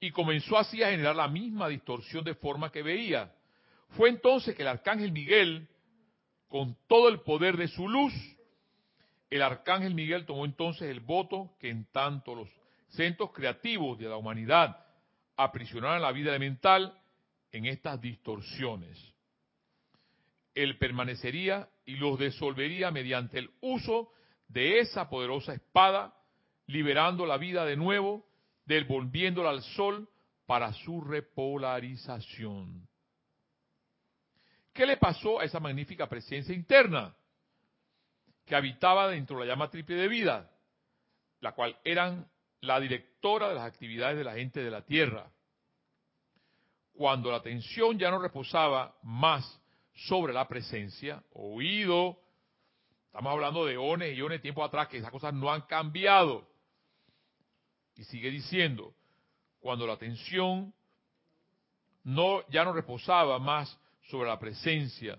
Y 0.00 0.10
comenzó 0.10 0.56
así 0.56 0.82
a 0.82 0.90
generar 0.90 1.14
la 1.14 1.28
misma 1.28 1.68
distorsión 1.68 2.24
de 2.24 2.34
forma 2.34 2.72
que 2.72 2.82
veía. 2.82 3.32
Fue 3.90 4.08
entonces 4.08 4.54
que 4.54 4.62
el 4.62 4.68
arcángel 4.68 5.12
Miguel, 5.12 5.68
con 6.48 6.76
todo 6.86 7.08
el 7.08 7.20
poder 7.20 7.56
de 7.56 7.68
su 7.68 7.86
luz, 7.86 8.14
el 9.28 9.42
arcángel 9.42 9.94
Miguel 9.94 10.24
tomó 10.24 10.44
entonces 10.44 10.90
el 10.90 11.00
voto 11.00 11.54
que 11.58 11.68
en 11.68 11.84
tanto 11.92 12.34
los 12.34 12.48
centros 12.88 13.30
creativos 13.32 13.98
de 13.98 14.08
la 14.08 14.16
humanidad 14.16 14.78
aprisionaran 15.36 16.02
la 16.02 16.12
vida 16.12 16.30
elemental 16.30 16.98
en 17.50 17.66
estas 17.66 18.00
distorsiones. 18.00 18.98
Él 20.54 20.78
permanecería 20.78 21.68
y 21.84 21.96
los 21.96 22.18
disolvería 22.18 22.90
mediante 22.90 23.38
el 23.38 23.50
uso 23.60 24.12
de 24.48 24.80
esa 24.80 25.08
poderosa 25.08 25.54
espada, 25.54 26.14
liberando 26.66 27.26
la 27.26 27.38
vida 27.38 27.64
de 27.64 27.76
nuevo, 27.76 28.26
devolviéndola 28.66 29.50
al 29.50 29.62
sol 29.62 30.08
para 30.46 30.72
su 30.72 31.00
repolarización. 31.00 32.86
¿Qué 34.72 34.86
le 34.86 34.96
pasó 34.96 35.40
a 35.40 35.44
esa 35.44 35.60
magnífica 35.60 36.08
presencia 36.08 36.54
interna 36.54 37.14
que 38.44 38.54
habitaba 38.54 39.08
dentro 39.08 39.38
de 39.38 39.46
la 39.46 39.52
llama 39.52 39.70
triple 39.70 39.96
de 39.96 40.08
vida, 40.08 40.50
la 41.40 41.52
cual 41.52 41.78
eran 41.84 42.30
la 42.62 42.80
directora 42.80 43.48
de 43.48 43.54
las 43.54 43.64
actividades 43.64 44.16
de 44.16 44.24
la 44.24 44.34
gente 44.34 44.62
de 44.62 44.70
la 44.70 44.82
tierra? 44.82 45.30
Cuando 46.94 47.30
la 47.30 47.38
atención 47.38 47.98
ya 47.98 48.10
no 48.10 48.20
reposaba 48.20 48.96
más 49.02 49.60
sobre 49.94 50.32
la 50.32 50.48
presencia, 50.48 51.22
oído, 51.32 52.18
estamos 53.06 53.32
hablando 53.32 53.66
de 53.66 53.76
ones 53.76 54.16
y 54.16 54.22
ones 54.22 54.38
de 54.38 54.42
tiempo 54.42 54.64
atrás, 54.64 54.88
que 54.88 54.98
esas 54.98 55.10
cosas 55.10 55.34
no 55.34 55.52
han 55.52 55.62
cambiado. 55.62 56.48
Y 57.96 58.04
sigue 58.04 58.30
diciendo, 58.30 58.94
cuando 59.60 59.86
la 59.86 59.94
atención 59.94 60.72
no, 62.04 62.46
ya 62.48 62.64
no 62.64 62.72
reposaba 62.72 63.38
más 63.38 63.78
sobre 64.08 64.28
la 64.28 64.38
presencia, 64.38 65.18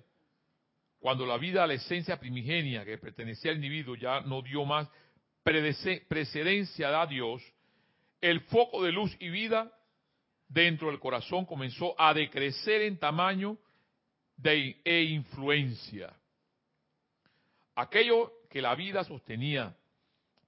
cuando 0.99 1.25
la 1.25 1.38
vida 1.38 1.63
a 1.63 1.67
la 1.67 1.73
esencia 1.73 2.19
primigenia 2.19 2.86
que 2.86 2.97
pertenecía 2.97 3.51
al 3.51 3.58
individuo 3.58 3.95
ya 3.95 4.21
no 4.21 4.41
dio 4.41 4.63
más 4.63 4.88
precedencia 5.43 7.01
a 7.01 7.06
Dios, 7.06 7.41
el 8.21 8.41
foco 8.41 8.84
de 8.84 8.91
luz 8.91 9.15
y 9.19 9.29
vida 9.29 9.71
dentro 10.47 10.88
del 10.88 10.99
corazón 10.99 11.45
comenzó 11.45 11.99
a 11.99 12.13
decrecer 12.13 12.84
en 12.84 12.97
tamaño 12.97 13.58
de, 14.38 14.82
e 14.84 15.03
influencia. 15.03 16.13
Aquello 17.75 18.32
que 18.49 18.62
la 18.62 18.75
vida 18.75 19.03
sostenía 19.03 19.75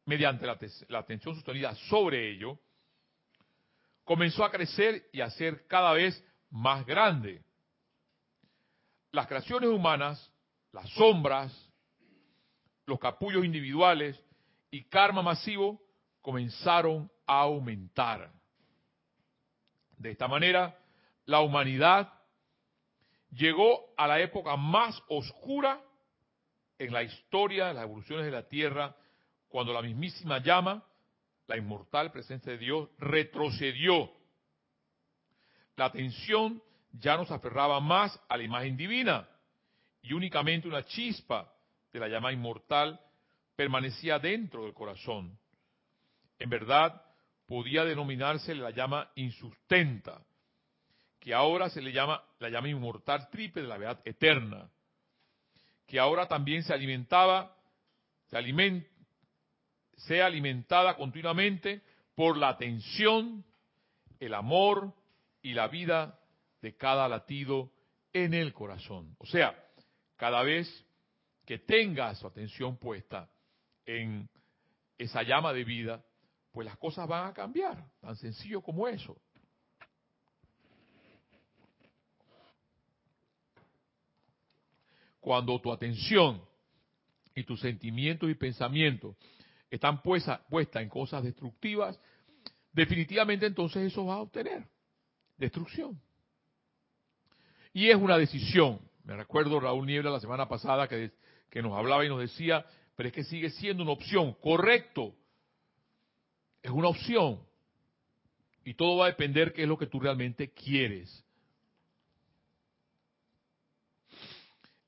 mediante 0.05 0.45
la, 0.45 0.57
la, 0.89 0.99
atención 0.99 1.35
sostenida 1.35 1.73
sobre 1.89 2.31
ello, 2.31 2.59
comenzó 4.03 4.45
a 4.45 4.51
crecer 4.51 5.09
y 5.11 5.21
a 5.21 5.29
ser 5.31 5.65
cada 5.67 5.91
vez 5.93 6.23
más 6.51 6.85
grande. 6.85 7.43
Las 9.11 9.27
creaciones 9.27 9.69
humanas, 9.69 10.31
las 10.71 10.87
sombras, 10.91 11.51
los 12.85 12.99
capullos 12.99 13.43
individuales 13.43 14.21
y 14.75 14.83
karma 14.83 15.21
masivo 15.21 15.81
comenzaron 16.21 17.09
a 17.25 17.39
aumentar. 17.39 18.29
De 19.97 20.11
esta 20.11 20.27
manera, 20.27 20.77
la 21.25 21.39
humanidad 21.39 22.11
llegó 23.31 23.93
a 23.95 24.05
la 24.05 24.19
época 24.19 24.57
más 24.57 25.01
oscura 25.07 25.81
en 26.77 26.91
la 26.91 27.03
historia 27.03 27.67
de 27.67 27.75
las 27.75 27.83
evoluciones 27.83 28.25
de 28.25 28.31
la 28.31 28.49
Tierra, 28.49 28.93
cuando 29.47 29.71
la 29.71 29.81
mismísima 29.81 30.39
llama, 30.39 30.83
la 31.47 31.55
inmortal 31.55 32.11
presencia 32.11 32.51
de 32.51 32.57
Dios, 32.57 32.89
retrocedió. 32.97 34.11
La 35.77 35.85
atención 35.85 36.61
ya 36.91 37.15
no 37.15 37.25
se 37.25 37.33
aferraba 37.33 37.79
más 37.79 38.19
a 38.27 38.35
la 38.35 38.43
imagen 38.43 38.75
divina 38.75 39.25
y 40.01 40.11
únicamente 40.11 40.67
una 40.67 40.83
chispa 40.83 41.49
de 41.93 41.99
la 42.01 42.09
llama 42.09 42.33
inmortal 42.33 42.99
permanecía 43.55 44.19
dentro 44.19 44.63
del 44.63 44.73
corazón. 44.73 45.37
En 46.39 46.49
verdad, 46.49 47.01
podía 47.45 47.85
denominarse 47.85 48.55
la 48.55 48.71
llama 48.71 49.11
insustenta, 49.15 50.21
que 51.19 51.33
ahora 51.33 51.69
se 51.69 51.81
le 51.81 51.91
llama 51.91 52.23
la 52.39 52.49
llama 52.49 52.69
inmortal 52.69 53.29
triple 53.29 53.63
de 53.63 53.67
la 53.67 53.77
verdad 53.77 54.01
eterna, 54.05 54.69
que 55.87 55.99
ahora 55.99 56.27
también 56.27 56.63
se 56.63 56.73
alimentaba, 56.73 57.55
se 58.27 58.37
alimenta, 58.37 58.89
sea 59.97 60.25
alimentada 60.25 60.95
continuamente 60.95 61.81
por 62.15 62.37
la 62.37 62.49
atención, 62.49 63.45
el 64.19 64.33
amor 64.33 64.93
y 65.41 65.53
la 65.53 65.67
vida 65.67 66.19
de 66.61 66.75
cada 66.75 67.07
latido 67.07 67.71
en 68.11 68.33
el 68.33 68.53
corazón. 68.53 69.15
O 69.19 69.25
sea, 69.25 69.55
cada 70.15 70.41
vez 70.43 70.67
que 71.45 71.59
tenga 71.59 72.13
su 72.15 72.25
atención 72.25 72.77
puesta 72.77 73.29
en 73.85 74.29
esa 74.97 75.23
llama 75.23 75.53
de 75.53 75.63
vida, 75.63 76.03
pues 76.51 76.65
las 76.65 76.77
cosas 76.77 77.07
van 77.07 77.29
a 77.29 77.33
cambiar, 77.33 77.85
tan 77.99 78.15
sencillo 78.15 78.61
como 78.61 78.87
eso. 78.87 79.17
Cuando 85.19 85.59
tu 85.59 85.71
atención 85.71 86.41
y 87.33 87.43
tus 87.43 87.59
sentimientos 87.59 88.29
y 88.29 88.35
pensamientos 88.35 89.17
están 89.69 90.01
puestas 90.01 90.39
puesta 90.49 90.81
en 90.81 90.89
cosas 90.89 91.23
destructivas, 91.23 91.99
definitivamente 92.71 93.45
entonces 93.45 93.91
eso 93.91 94.05
va 94.05 94.15
a 94.15 94.21
obtener 94.21 94.67
destrucción. 95.37 95.99
Y 97.73 97.89
es 97.89 97.95
una 97.95 98.17
decisión. 98.17 98.79
Me 99.03 99.17
recuerdo 99.17 99.59
Raúl 99.59 99.85
Niebla 99.85 100.09
la 100.09 100.19
semana 100.19 100.47
pasada 100.47 100.87
que, 100.87 101.11
que 101.49 101.61
nos 101.61 101.73
hablaba 101.73 102.05
y 102.05 102.09
nos 102.09 102.19
decía, 102.19 102.65
pero 102.95 103.07
es 103.09 103.13
que 103.13 103.23
sigue 103.23 103.49
siendo 103.51 103.83
una 103.83 103.91
opción. 103.93 104.33
Correcto. 104.41 105.13
Es 106.61 106.71
una 106.71 106.87
opción. 106.89 107.39
Y 108.63 108.73
todo 108.73 108.97
va 108.97 109.05
a 109.05 109.09
depender 109.09 109.53
qué 109.53 109.63
es 109.63 109.67
lo 109.67 109.77
que 109.77 109.87
tú 109.87 109.99
realmente 109.99 110.51
quieres. 110.51 111.23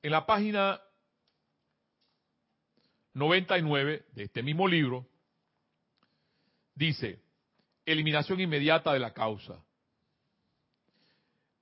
En 0.02 0.10
la 0.12 0.24
página 0.26 0.80
99 3.14 4.04
de 4.12 4.24
este 4.24 4.42
mismo 4.42 4.66
libro, 4.68 5.06
dice, 6.74 7.20
eliminación 7.84 8.40
inmediata 8.40 8.92
de 8.92 9.00
la 9.00 9.12
causa. 9.12 9.62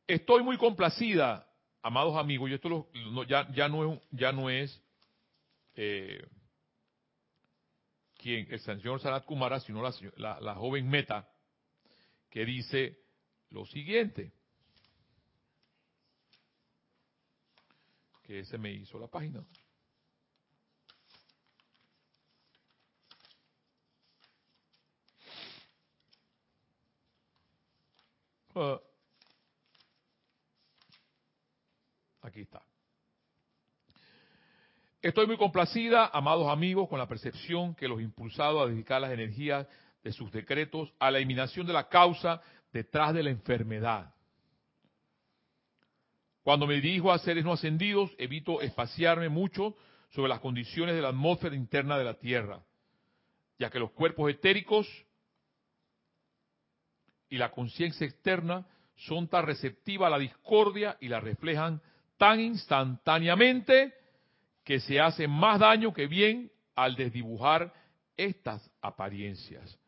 Estoy 0.07 0.42
muy 0.42 0.57
complacida 0.59 1.47
amados 1.82 2.16
amigos, 2.16 2.51
y 2.51 2.55
esto 2.55 2.68
lo- 2.68 2.88
no- 3.12 3.22
ya, 3.24 3.44
no 3.68 3.92
es, 3.94 4.01
ya 4.11 4.32
no 4.32 4.51
es 4.51 4.82
eh, 5.76 6.26
quien, 8.27 8.53
el 8.53 8.59
señor 8.59 9.01
Sanat 9.01 9.24
Kumara, 9.24 9.61
sino 9.61 9.81
la, 10.16 10.55
joven 10.57 10.89
Meta, 10.89 11.31
que 12.29 12.45
dice 12.45 12.99
lo 13.51 13.64
siguiente. 13.66 14.33
Que 18.24 18.45
se 18.45 18.59
me 18.59 18.72
hizo 18.72 18.99
la 18.99 19.07
página. 19.07 19.47
Ah. 28.57 28.81
Aquí 32.22 32.41
está. 32.41 32.61
Estoy 35.07 35.28
muy 35.28 35.36
complacida, 35.36 36.11
amados 36.12 36.48
amigos, 36.48 36.88
con 36.88 36.98
la 36.98 37.07
percepción 37.07 37.76
que 37.76 37.86
los 37.86 38.00
impulsado 38.00 38.61
a 38.61 38.66
dedicar 38.66 39.00
las 39.00 39.12
energías 39.12 39.64
de 40.02 40.11
sus 40.11 40.32
decretos 40.32 40.92
a 40.98 41.12
la 41.12 41.18
eliminación 41.18 41.64
de 41.64 41.72
la 41.72 41.88
causa 41.88 42.42
detrás 42.72 43.14
de 43.14 43.22
la 43.22 43.30
enfermedad. 43.30 44.12
Cuando 46.42 46.66
me 46.66 46.80
dirijo 46.80 47.12
a 47.12 47.20
seres 47.20 47.44
no 47.44 47.52
ascendidos, 47.52 48.11
evito 48.18 48.61
espaciarme 48.61 49.28
mucho 49.28 49.76
sobre 50.11 50.28
las 50.28 50.40
condiciones 50.40 50.96
de 50.96 51.02
la 51.02 51.11
atmósfera 51.11 51.54
interna 51.54 51.96
de 51.96 52.04
la 52.04 52.14
Tierra, 52.14 52.64
ya 53.61 53.70
que 53.70 53.78
los 53.78 53.92
cuerpos 53.92 54.28
etéricos 54.28 54.88
y 57.28 57.38
la 57.38 57.52
conciencia 57.52 58.09
externa 58.09 58.66
son 58.96 59.28
tan 59.28 59.46
receptivas 59.46 60.09
a 60.09 60.11
la 60.11 60.18
discordia 60.18 60.96
y 61.00 61.07
la 61.07 61.20
reflejan 61.20 61.80
tan 62.16 62.40
instantáneamente 62.40 63.94
que 64.66 64.80
se 64.80 64.98
hace 65.00 65.28
más 65.28 65.60
daño 65.60 65.94
que 65.94 66.08
bien 66.08 66.50
al 66.74 66.96
desdibujar 66.96 67.72
estas 68.16 68.68
apariencias. 68.82 69.78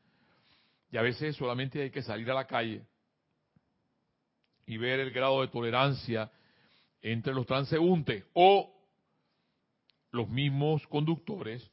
Y 0.93 0.97
a 0.97 1.03
veces 1.03 1.35
solamente 1.35 1.83
hay 1.83 1.91
que 1.91 2.01
salir 2.01 2.31
a 2.31 2.35
la 2.35 2.47
calle 2.47 2.87
y 4.67 4.77
ver 4.77 5.01
el 5.01 5.11
grado 5.11 5.41
de 5.41 5.49
tolerancia 5.49 6.31
entre 7.03 7.35
los 7.35 7.45
transeúntes 7.45 8.25
o 8.35 8.73
los 10.13 10.29
mismos 10.29 10.87
conductores 10.87 11.69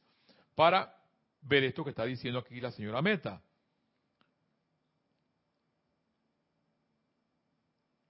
para 0.56 0.92
ver 1.42 1.62
esto 1.62 1.84
que 1.84 1.90
está 1.90 2.04
diciendo 2.04 2.40
aquí 2.40 2.60
la 2.60 2.72
señora 2.72 3.02
Meta. 3.02 3.40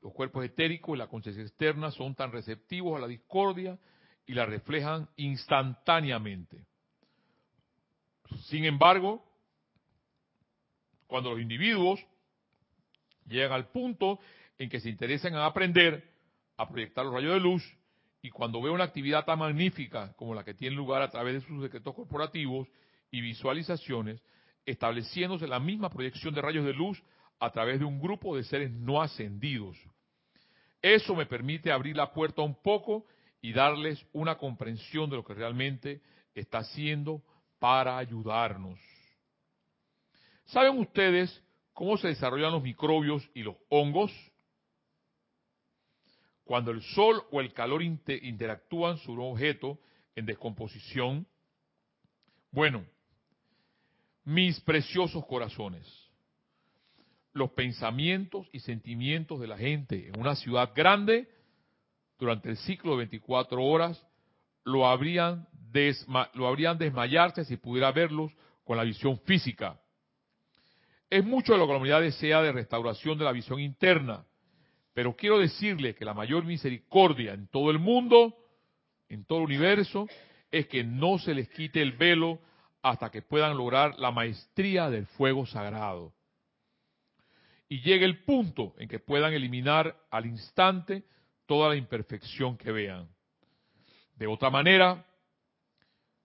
Los 0.00 0.14
cuerpos 0.14 0.42
etéricos 0.42 0.96
y 0.96 0.98
la 0.98 1.06
conciencia 1.06 1.42
externa 1.42 1.90
son 1.90 2.14
tan 2.14 2.32
receptivos 2.32 2.96
a 2.96 3.00
la 3.00 3.08
discordia 3.08 3.78
y 4.26 4.34
la 4.34 4.46
reflejan 4.46 5.08
instantáneamente. 5.16 6.66
Sin 8.46 8.64
embargo, 8.64 9.24
cuando 11.06 11.30
los 11.30 11.40
individuos 11.40 12.04
llegan 13.26 13.52
al 13.52 13.68
punto 13.68 14.18
en 14.58 14.68
que 14.68 14.80
se 14.80 14.88
interesan 14.88 15.34
en 15.34 15.40
aprender 15.40 16.10
a 16.56 16.68
proyectar 16.68 17.04
los 17.04 17.14
rayos 17.14 17.34
de 17.34 17.40
luz, 17.40 17.76
y 18.22 18.30
cuando 18.30 18.60
veo 18.60 18.72
una 18.72 18.84
actividad 18.84 19.24
tan 19.24 19.38
magnífica 19.38 20.12
como 20.14 20.34
la 20.34 20.42
que 20.42 20.54
tiene 20.54 20.74
lugar 20.74 21.02
a 21.02 21.10
través 21.10 21.34
de 21.34 21.46
sus 21.46 21.62
decretos 21.62 21.94
corporativos 21.94 22.66
y 23.10 23.20
visualizaciones, 23.20 24.20
estableciéndose 24.64 25.46
la 25.46 25.60
misma 25.60 25.90
proyección 25.90 26.34
de 26.34 26.42
rayos 26.42 26.64
de 26.64 26.74
luz 26.74 27.00
a 27.38 27.50
través 27.50 27.78
de 27.78 27.84
un 27.84 28.00
grupo 28.00 28.36
de 28.36 28.42
seres 28.42 28.72
no 28.72 29.00
ascendidos. 29.00 29.76
Eso 30.82 31.14
me 31.14 31.26
permite 31.26 31.70
abrir 31.70 31.96
la 31.96 32.12
puerta 32.12 32.42
un 32.42 32.60
poco 32.60 33.06
y 33.40 33.52
darles 33.52 34.04
una 34.12 34.36
comprensión 34.36 35.10
de 35.10 35.16
lo 35.16 35.24
que 35.24 35.34
realmente 35.34 36.00
está 36.34 36.58
haciendo 36.58 37.22
para 37.58 37.98
ayudarnos. 37.98 38.78
¿Saben 40.46 40.78
ustedes 40.78 41.42
cómo 41.72 41.96
se 41.96 42.08
desarrollan 42.08 42.52
los 42.52 42.62
microbios 42.62 43.28
y 43.34 43.42
los 43.42 43.56
hongos? 43.68 44.12
Cuando 46.44 46.70
el 46.70 46.82
sol 46.82 47.22
o 47.32 47.40
el 47.40 47.52
calor 47.52 47.82
inter 47.82 48.22
interactúan 48.24 48.98
sobre 48.98 49.22
un 49.22 49.32
objeto 49.32 49.78
en 50.14 50.26
descomposición, 50.26 51.26
bueno, 52.52 52.84
mis 54.24 54.60
preciosos 54.60 55.26
corazones, 55.26 55.84
los 57.32 57.50
pensamientos 57.50 58.48
y 58.52 58.60
sentimientos 58.60 59.40
de 59.40 59.46
la 59.46 59.58
gente 59.58 60.08
en 60.08 60.18
una 60.18 60.36
ciudad 60.36 60.72
grande 60.74 61.28
durante 62.18 62.50
el 62.50 62.56
ciclo 62.56 62.92
de 62.92 62.98
24 62.98 63.62
horas 63.62 64.04
lo 64.64 64.86
habrían, 64.86 65.46
desma 65.52 66.30
lo 66.34 66.46
habrían 66.48 66.78
desmayarse 66.78 67.44
si 67.44 67.56
pudiera 67.56 67.92
verlos 67.92 68.32
con 68.64 68.76
la 68.76 68.84
visión 68.84 69.18
física. 69.20 69.78
Es 71.08 71.24
mucho 71.24 71.52
de 71.52 71.58
lo 71.58 71.66
que 71.66 71.72
la 71.72 71.78
humanidad 71.78 72.00
desea 72.00 72.42
de 72.42 72.52
restauración 72.52 73.16
de 73.16 73.24
la 73.24 73.32
visión 73.32 73.60
interna, 73.60 74.24
pero 74.92 75.14
quiero 75.14 75.38
decirle 75.38 75.94
que 75.94 76.04
la 76.04 76.14
mayor 76.14 76.44
misericordia 76.44 77.34
en 77.34 77.46
todo 77.48 77.70
el 77.70 77.78
mundo, 77.78 78.34
en 79.08 79.24
todo 79.24 79.38
el 79.40 79.44
universo, 79.44 80.08
es 80.50 80.66
que 80.66 80.82
no 80.82 81.18
se 81.18 81.34
les 81.34 81.48
quite 81.50 81.80
el 81.80 81.92
velo 81.92 82.40
hasta 82.82 83.10
que 83.10 83.22
puedan 83.22 83.56
lograr 83.56 83.98
la 83.98 84.10
maestría 84.10 84.90
del 84.90 85.06
fuego 85.06 85.46
sagrado. 85.46 86.12
Y 87.68 87.80
llegue 87.82 88.04
el 88.04 88.24
punto 88.24 88.74
en 88.78 88.88
que 88.88 88.98
puedan 88.98 89.32
eliminar 89.32 89.96
al 90.10 90.26
instante 90.26 91.04
toda 91.46 91.70
la 91.70 91.76
imperfección 91.76 92.56
que 92.56 92.72
vean. 92.72 93.08
De 94.16 94.26
otra 94.26 94.50
manera, 94.50 95.04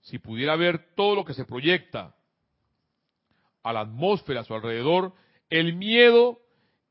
si 0.02 0.20
pudiera 0.20 0.56
ver 0.56 0.94
todo 0.96 1.16
lo 1.16 1.26
que 1.26 1.34
se 1.34 1.46
proyecta 1.46 2.16
a 3.64 3.74
la 3.74 3.82
atmósfera 3.82 4.42
a 4.42 4.44
su 4.44 4.54
alrededor, 4.54 5.14
el 5.50 5.76
miedo 5.76 6.40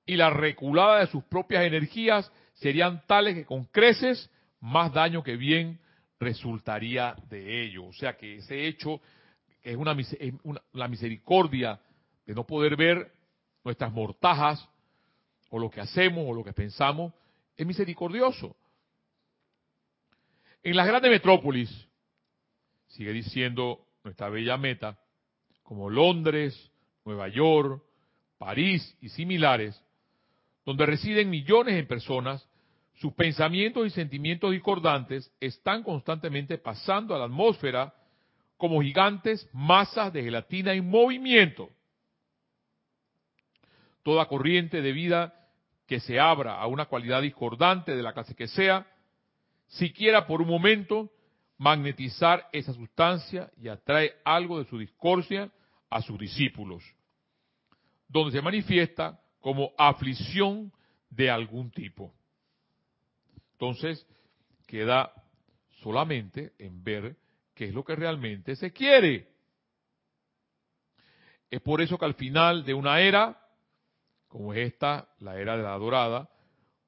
y 0.06 0.16
la 0.16 0.30
reculada 0.30 1.00
de 1.00 1.06
sus 1.06 1.24
propias 1.24 1.64
energías 1.64 2.30
serían 2.54 3.04
tales 3.06 3.34
que 3.34 3.44
con 3.44 3.64
creces 3.64 4.30
más 4.60 4.92
daño 4.92 5.22
que 5.22 5.36
bien 5.36 5.80
resultaría 6.18 7.16
de 7.28 7.62
ello. 7.62 7.86
O 7.86 7.92
sea 7.92 8.16
que 8.16 8.36
ese 8.36 8.66
hecho 8.66 9.00
es 9.62 9.76
una, 9.76 9.92
es 9.92 10.34
una 10.44 10.60
la 10.72 10.88
misericordia 10.88 11.80
de 12.26 12.34
no 12.34 12.46
poder 12.46 12.76
ver 12.76 13.12
nuestras 13.64 13.92
mortajas 13.92 14.68
o 15.48 15.58
lo 15.58 15.70
que 15.70 15.80
hacemos 15.80 16.24
o 16.26 16.34
lo 16.34 16.44
que 16.44 16.52
pensamos 16.52 17.12
es 17.60 17.66
misericordioso. 17.66 18.56
En 20.62 20.74
las 20.76 20.86
grandes 20.86 21.10
metrópolis, 21.10 21.70
sigue 22.88 23.12
diciendo 23.12 23.86
nuestra 24.02 24.30
bella 24.30 24.56
meta, 24.56 24.98
como 25.62 25.90
Londres, 25.90 26.70
Nueva 27.04 27.28
York, 27.28 27.82
París 28.38 28.96
y 29.02 29.10
similares, 29.10 29.78
donde 30.64 30.86
residen 30.86 31.28
millones 31.28 31.74
de 31.74 31.84
personas, 31.84 32.48
sus 32.94 33.12
pensamientos 33.12 33.86
y 33.86 33.90
sentimientos 33.90 34.52
discordantes 34.52 35.30
están 35.38 35.82
constantemente 35.82 36.56
pasando 36.56 37.14
a 37.14 37.18
la 37.18 37.26
atmósfera 37.26 37.94
como 38.56 38.80
gigantes 38.80 39.46
masas 39.52 40.14
de 40.14 40.22
gelatina 40.22 40.72
en 40.72 40.88
movimiento. 40.88 41.68
Toda 44.02 44.26
corriente 44.28 44.80
de 44.80 44.92
vida 44.92 45.39
que 45.90 45.98
se 45.98 46.20
abra 46.20 46.54
a 46.54 46.68
una 46.68 46.86
cualidad 46.86 47.20
discordante 47.20 47.96
de 47.96 48.02
la 48.04 48.12
clase 48.12 48.36
que 48.36 48.46
sea, 48.46 48.86
siquiera 49.66 50.24
por 50.24 50.40
un 50.40 50.46
momento, 50.46 51.10
magnetizar 51.58 52.48
esa 52.52 52.72
sustancia 52.72 53.50
y 53.60 53.66
atrae 53.66 54.14
algo 54.24 54.60
de 54.60 54.70
su 54.70 54.78
discordia 54.78 55.50
a 55.90 56.00
sus 56.00 56.16
discípulos, 56.16 56.84
donde 58.06 58.30
se 58.30 58.40
manifiesta 58.40 59.20
como 59.40 59.72
aflicción 59.76 60.72
de 61.10 61.28
algún 61.28 61.72
tipo. 61.72 62.14
Entonces, 63.54 64.06
queda 64.68 65.12
solamente 65.82 66.52
en 66.60 66.84
ver 66.84 67.16
qué 67.52 67.64
es 67.64 67.74
lo 67.74 67.82
que 67.82 67.96
realmente 67.96 68.54
se 68.54 68.72
quiere. 68.72 69.26
Es 71.50 71.60
por 71.60 71.80
eso 71.80 71.98
que 71.98 72.04
al 72.04 72.14
final 72.14 72.64
de 72.64 72.74
una 72.74 73.00
era, 73.00 73.36
como 74.30 74.54
es 74.54 74.72
esta, 74.72 75.08
la 75.18 75.38
era 75.38 75.56
de 75.56 75.64
la 75.64 75.76
dorada, 75.76 76.30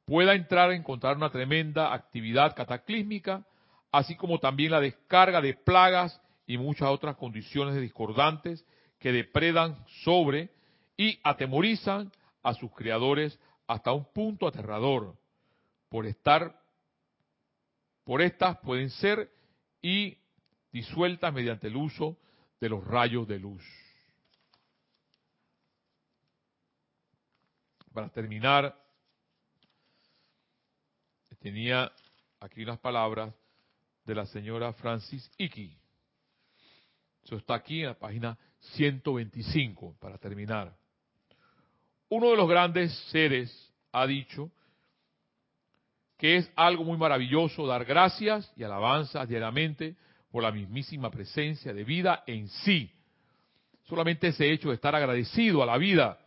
pueda 0.07 0.35
entrar 0.35 0.71
a 0.71 0.77
encontrar 0.77 1.17
una 1.17 1.31
tremenda 1.31 1.93
actividad 1.93 2.55
cataclísmica, 2.55 3.45
así 3.91 4.17
como 4.17 4.39
también 4.39 4.71
la 4.71 4.81
descarga 4.81 5.41
de 5.41 5.55
plagas 5.55 6.21
y 6.47 6.57
muchas 6.57 6.89
otras 6.89 7.17
condiciones 7.17 7.79
discordantes 7.81 8.65
que 8.99 9.13
depredan 9.13 9.77
sobre 10.05 10.51
y 10.97 11.19
atemorizan 11.25 12.13
a 12.45 12.55
sus 12.55 12.73
creadores 12.73 13.39
hasta 13.67 13.93
un 13.93 14.05
punto 14.13 14.47
aterrador. 14.47 15.17
Por 15.89 16.07
estar, 16.07 16.61
por 18.05 18.23
estas 18.23 18.59
pueden 18.59 18.91
ser 18.91 19.31
y 19.83 20.17
disueltas 20.73 21.35
mediante 21.35 21.67
el 21.67 21.77
uso 21.77 22.17
de 22.61 22.69
los 22.69 22.85
rayos 22.87 23.27
de 23.27 23.41
luz. 23.41 23.82
Para 27.93 28.09
terminar, 28.09 28.75
tenía 31.43 31.91
aquí 32.41 32.63
unas 32.63 32.79
palabras 32.79 33.35
de 34.05 34.15
la 34.15 34.25
señora 34.27 34.73
Francis 34.73 35.31
Icky. 35.37 35.77
Eso 37.25 37.37
está 37.37 37.55
aquí 37.55 37.81
en 37.81 37.89
la 37.89 37.99
página 37.99 38.39
125, 38.75 39.97
para 40.01 40.19
terminar. 40.19 40.75
Uno 42.09 42.31
de 42.31 42.37
los 42.37 42.49
grandes 42.49 42.97
seres 43.11 43.73
ha 43.93 44.07
dicho 44.07 44.51
que 46.17 46.37
es 46.37 46.51
algo 46.55 46.85
muy 46.85 46.97
maravilloso 46.97 47.67
dar 47.67 47.85
gracias 47.85 48.51
y 48.57 48.63
alabanzas 48.63 49.29
diariamente 49.29 49.97
por 50.31 50.45
la 50.45 50.53
mismísima 50.53 51.11
presencia 51.11 51.75
de 51.75 51.85
vida 51.85 52.23
en 52.27 52.49
sí. 52.49 52.91
Solamente 53.85 54.29
ese 54.29 54.51
hecho 54.51 54.69
de 54.69 54.77
estar 54.77 54.95
agradecido 54.95 55.63
a 55.63 55.67
la 55.67 55.77
vida 55.77 56.22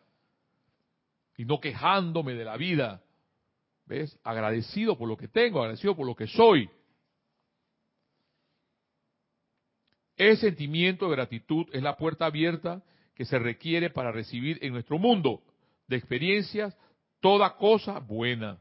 y 1.38 1.46
no 1.46 1.60
quejándome 1.60 2.34
de 2.34 2.46
la 2.46 2.58
vida. 2.58 3.02
¿Ves? 3.86 4.20
Agradecido 4.24 4.98
por 4.98 5.08
lo 5.08 5.18
que 5.18 5.28
tengo, 5.28 5.60
agradecido 5.60 5.96
por 5.96 6.08
lo 6.08 6.16
que 6.16 6.28
soy. 6.28 6.70
Ese 10.18 10.48
sentimiento 10.48 11.10
de 11.10 11.16
gratitud 11.16 11.68
es 11.74 11.84
la 11.84 11.98
puerta 11.98 12.26
abierta 12.26 12.84
que 13.16 13.26
se 13.26 13.38
requiere 13.38 13.90
para 13.90 14.12
recibir 14.12 14.60
en 14.62 14.74
nuestro 14.74 14.98
mundo 14.98 15.42
de 15.88 15.98
experiencias 15.98 16.76
toda 17.20 17.58
cosa 17.58 18.00
buena. 18.00 18.60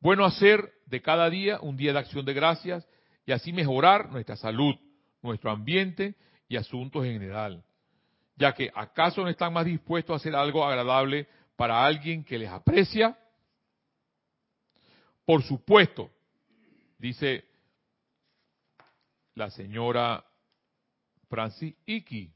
Bueno 0.00 0.24
hacer 0.24 0.72
de 0.86 1.02
cada 1.02 1.30
día 1.30 1.60
un 1.60 1.76
día 1.76 1.92
de 1.92 1.98
acción 1.98 2.24
de 2.24 2.34
gracias 2.34 2.86
y 3.26 3.32
así 3.32 3.52
mejorar 3.52 4.10
nuestra 4.10 4.36
salud, 4.36 4.74
nuestro 5.22 5.50
ambiente 5.50 6.14
y 6.48 6.56
asuntos 6.56 7.04
en 7.04 7.12
general. 7.12 7.64
Ya 8.36 8.52
que 8.52 8.70
acaso 8.74 9.22
no 9.22 9.28
están 9.28 9.52
más 9.52 9.64
dispuestos 9.64 10.14
a 10.14 10.16
hacer 10.16 10.34
algo 10.34 10.64
agradable 10.64 11.28
para 11.56 11.84
alguien 11.84 12.24
que 12.24 12.38
les 12.38 12.50
aprecia. 12.50 13.16
Por 15.24 15.42
supuesto, 15.42 16.10
dice 16.98 17.44
la 19.34 19.50
señora 19.50 20.24
Francis 21.28 21.74
Iki. 21.86 22.32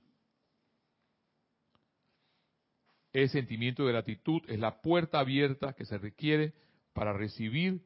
El 3.12 3.28
sentimiento 3.30 3.84
de 3.84 3.92
gratitud 3.92 4.42
es 4.48 4.58
la 4.58 4.80
puerta 4.80 5.18
abierta 5.18 5.72
que 5.72 5.84
se 5.84 5.98
requiere 5.98 6.54
para 6.92 7.12
recibir 7.12 7.82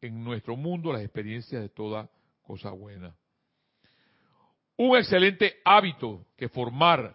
en 0.00 0.22
nuestro 0.22 0.56
mundo 0.56 0.92
las 0.92 1.02
experiencias 1.02 1.62
de 1.62 1.68
toda 1.68 2.10
cosa 2.42 2.70
buena. 2.70 3.16
Un 4.76 4.96
excelente 4.96 5.56
hábito 5.64 6.26
que 6.36 6.48
formar, 6.48 7.14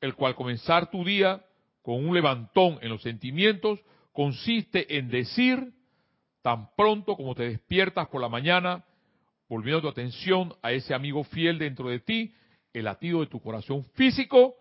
el 0.00 0.14
cual 0.14 0.34
comenzar 0.34 0.90
tu 0.90 1.04
día 1.04 1.44
con 1.80 2.04
un 2.06 2.14
levantón 2.14 2.78
en 2.82 2.90
los 2.90 3.02
sentimientos, 3.02 3.80
consiste 4.12 4.98
en 4.98 5.08
decir 5.08 5.72
tan 6.42 6.74
pronto 6.74 7.16
como 7.16 7.34
te 7.34 7.44
despiertas 7.44 8.08
por 8.08 8.20
la 8.20 8.28
mañana, 8.28 8.84
volviendo 9.48 9.82
tu 9.82 9.88
atención 9.88 10.54
a 10.62 10.72
ese 10.72 10.92
amigo 10.92 11.24
fiel 11.24 11.58
dentro 11.58 11.88
de 11.88 12.00
ti, 12.00 12.34
el 12.72 12.84
latido 12.84 13.20
de 13.20 13.26
tu 13.26 13.40
corazón 13.40 13.84
físico, 13.94 14.56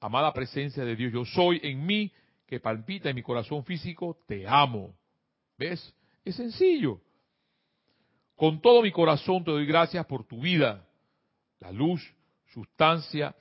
amada 0.00 0.32
presencia 0.32 0.84
de 0.84 0.96
Dios, 0.96 1.12
yo 1.12 1.24
soy 1.24 1.60
en 1.62 1.84
mí, 1.86 2.12
que 2.46 2.60
palpita 2.60 3.10
en 3.10 3.16
mi 3.16 3.22
corazón 3.22 3.64
físico, 3.64 4.18
te 4.26 4.46
amo. 4.46 4.94
¿Ves? 5.58 5.94
Es 6.24 6.36
sencillo. 6.36 7.00
Con 8.38 8.60
todo 8.60 8.82
mi 8.82 8.92
corazón 8.92 9.42
te 9.42 9.50
doy 9.50 9.66
gracias 9.66 10.06
por 10.06 10.24
tu 10.24 10.40
vida, 10.40 10.86
la 11.58 11.72
luz, 11.72 12.00
sustancia, 12.52 13.34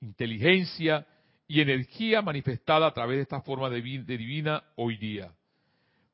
inteligencia 0.00 1.06
y 1.46 1.60
energía 1.60 2.22
manifestada 2.22 2.86
a 2.86 2.94
través 2.94 3.18
de 3.18 3.24
esta 3.24 3.42
forma 3.42 3.68
de, 3.68 3.82
de 3.82 4.16
divina 4.16 4.64
hoy 4.76 4.96
día. 4.96 5.30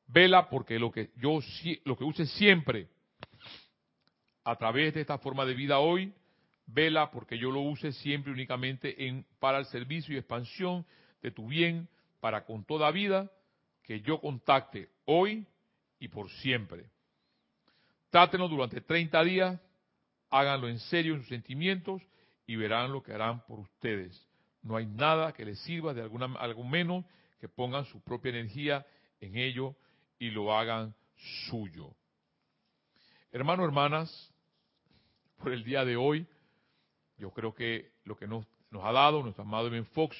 Vela 0.07 0.49
porque 0.49 0.77
lo 0.77 0.91
que 0.91 1.11
yo 1.15 1.39
lo 1.85 1.95
que 1.95 2.03
use 2.03 2.25
siempre 2.25 2.89
a 4.43 4.57
través 4.57 4.93
de 4.93 4.99
esta 4.99 5.19
forma 5.19 5.45
de 5.45 5.53
vida 5.53 5.79
hoy, 5.79 6.13
vela 6.65 7.11
porque 7.11 7.37
yo 7.37 7.49
lo 7.49 7.61
use 7.61 7.93
siempre 7.93 8.33
únicamente 8.33 9.07
en 9.07 9.25
para 9.39 9.59
el 9.59 9.65
servicio 9.67 10.13
y 10.13 10.17
expansión 10.17 10.85
de 11.21 11.31
tu 11.31 11.47
bien 11.47 11.87
para 12.19 12.43
con 12.43 12.65
toda 12.65 12.91
vida 12.91 13.31
que 13.83 14.01
yo 14.01 14.19
contacte 14.19 14.89
hoy 15.05 15.47
y 15.97 16.09
por 16.09 16.29
siempre. 16.29 16.89
Trátenlo 18.09 18.47
durante 18.47 18.81
30 18.81 19.23
días, 19.23 19.61
háganlo 20.29 20.69
en 20.69 20.79
serio 20.79 21.13
en 21.13 21.21
sus 21.21 21.29
sentimientos 21.29 22.01
y 22.45 22.55
verán 22.55 22.91
lo 22.91 23.03
que 23.03 23.13
harán 23.13 23.45
por 23.45 23.59
ustedes. 23.59 24.25
No 24.61 24.77
hay 24.77 24.85
nada 24.85 25.33
que 25.33 25.45
les 25.45 25.59
sirva 25.59 25.93
de 25.93 26.01
alguna, 26.01 26.33
algo 26.39 26.63
menos 26.63 27.05
que 27.39 27.49
pongan 27.49 27.85
su 27.85 28.01
propia 28.01 28.29
energía 28.29 28.85
en 29.19 29.37
ello 29.37 29.75
y 30.19 30.29
lo 30.29 30.57
hagan 30.57 30.95
suyo. 31.49 31.93
Hermanos, 33.31 33.65
hermanas, 33.65 34.33
por 35.37 35.51
el 35.51 35.63
día 35.63 35.85
de 35.85 35.95
hoy, 35.95 36.25
yo 37.17 37.31
creo 37.31 37.53
que 37.53 37.91
lo 38.05 38.15
que 38.15 38.27
nos, 38.27 38.45
nos 38.71 38.83
ha 38.83 38.91
dado 38.91 39.21
nuestro 39.21 39.43
amado 39.43 39.69
Ben 39.69 39.85
Fox, 39.87 40.17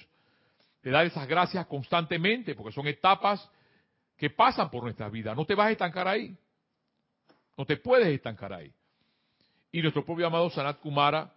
de 0.84 0.92
dar 0.92 1.06
esas 1.06 1.28
gracias 1.28 1.66
constantemente, 1.68 2.54
porque 2.56 2.74
son 2.74 2.88
etapas 2.88 3.50
que 4.16 4.30
pasan 4.30 4.70
por 4.70 4.84
nuestra 4.84 5.10
vida. 5.10 5.34
No 5.34 5.46
te 5.46 5.56
vas 5.56 5.68
a 5.68 5.72
estancar 5.72 6.08
ahí. 6.08 6.38
No 7.58 7.66
te 7.66 7.78
puedes 7.78 8.08
estancar 8.08 8.54
ahí. 8.54 8.72
Y 9.72 9.82
nuestro 9.82 10.06
propio 10.06 10.28
amado 10.28 10.50
Sanat 10.52 10.80
Kumara, 10.80 11.34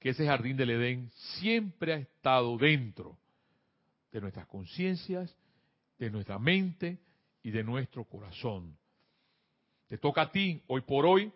que 0.00 0.10
ese 0.10 0.26
jardín 0.26 0.56
del 0.56 0.70
Edén 0.70 1.10
siempre 1.40 1.92
ha 1.92 1.96
estado 1.98 2.56
dentro 2.56 3.18
de 4.10 4.20
nuestras 4.20 4.46
conciencias, 4.46 5.36
de 5.98 6.10
nuestra 6.10 6.38
mente 6.38 6.98
y 7.42 7.50
de 7.50 7.62
nuestro 7.62 8.04
corazón. 8.04 8.76
Te 9.88 9.98
toca 9.98 10.22
a 10.22 10.32
ti, 10.32 10.62
hoy 10.66 10.80
por 10.82 11.04
hoy, 11.04 11.32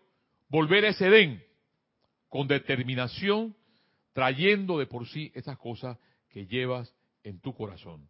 volver 0.49 0.85
a 0.85 0.89
ese 0.89 1.07
Edén 1.07 1.45
con 2.29 2.49
determinación, 2.49 3.55
trayendo 4.15 4.79
de 4.79 4.87
por 4.87 5.07
sí 5.07 5.31
esas 5.35 5.59
cosas 5.59 5.99
que 6.31 6.47
llevas 6.47 6.95
en 7.23 7.41
tu 7.41 7.55
corazón. 7.55 8.09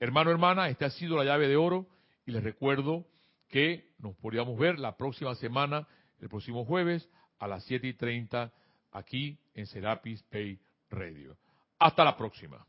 Hermano, 0.00 0.30
hermana, 0.30 0.68
esta 0.68 0.86
ha 0.86 0.90
sido 0.90 1.16
la 1.16 1.24
llave 1.24 1.46
de 1.46 1.56
oro 1.56 1.86
y 2.26 2.32
les 2.32 2.42
recuerdo 2.42 3.06
que 3.52 3.92
nos 3.98 4.16
podríamos 4.16 4.58
ver 4.58 4.78
la 4.78 4.96
próxima 4.96 5.34
semana, 5.34 5.86
el 6.20 6.30
próximo 6.30 6.64
jueves, 6.64 7.08
a 7.38 7.46
las 7.46 7.62
7 7.64 7.86
y 7.86 7.92
30, 7.92 8.50
aquí 8.90 9.38
en 9.54 9.66
Serapis 9.66 10.22
Pay 10.24 10.58
Radio. 10.88 11.36
Hasta 11.78 12.02
la 12.02 12.16
próxima. 12.16 12.66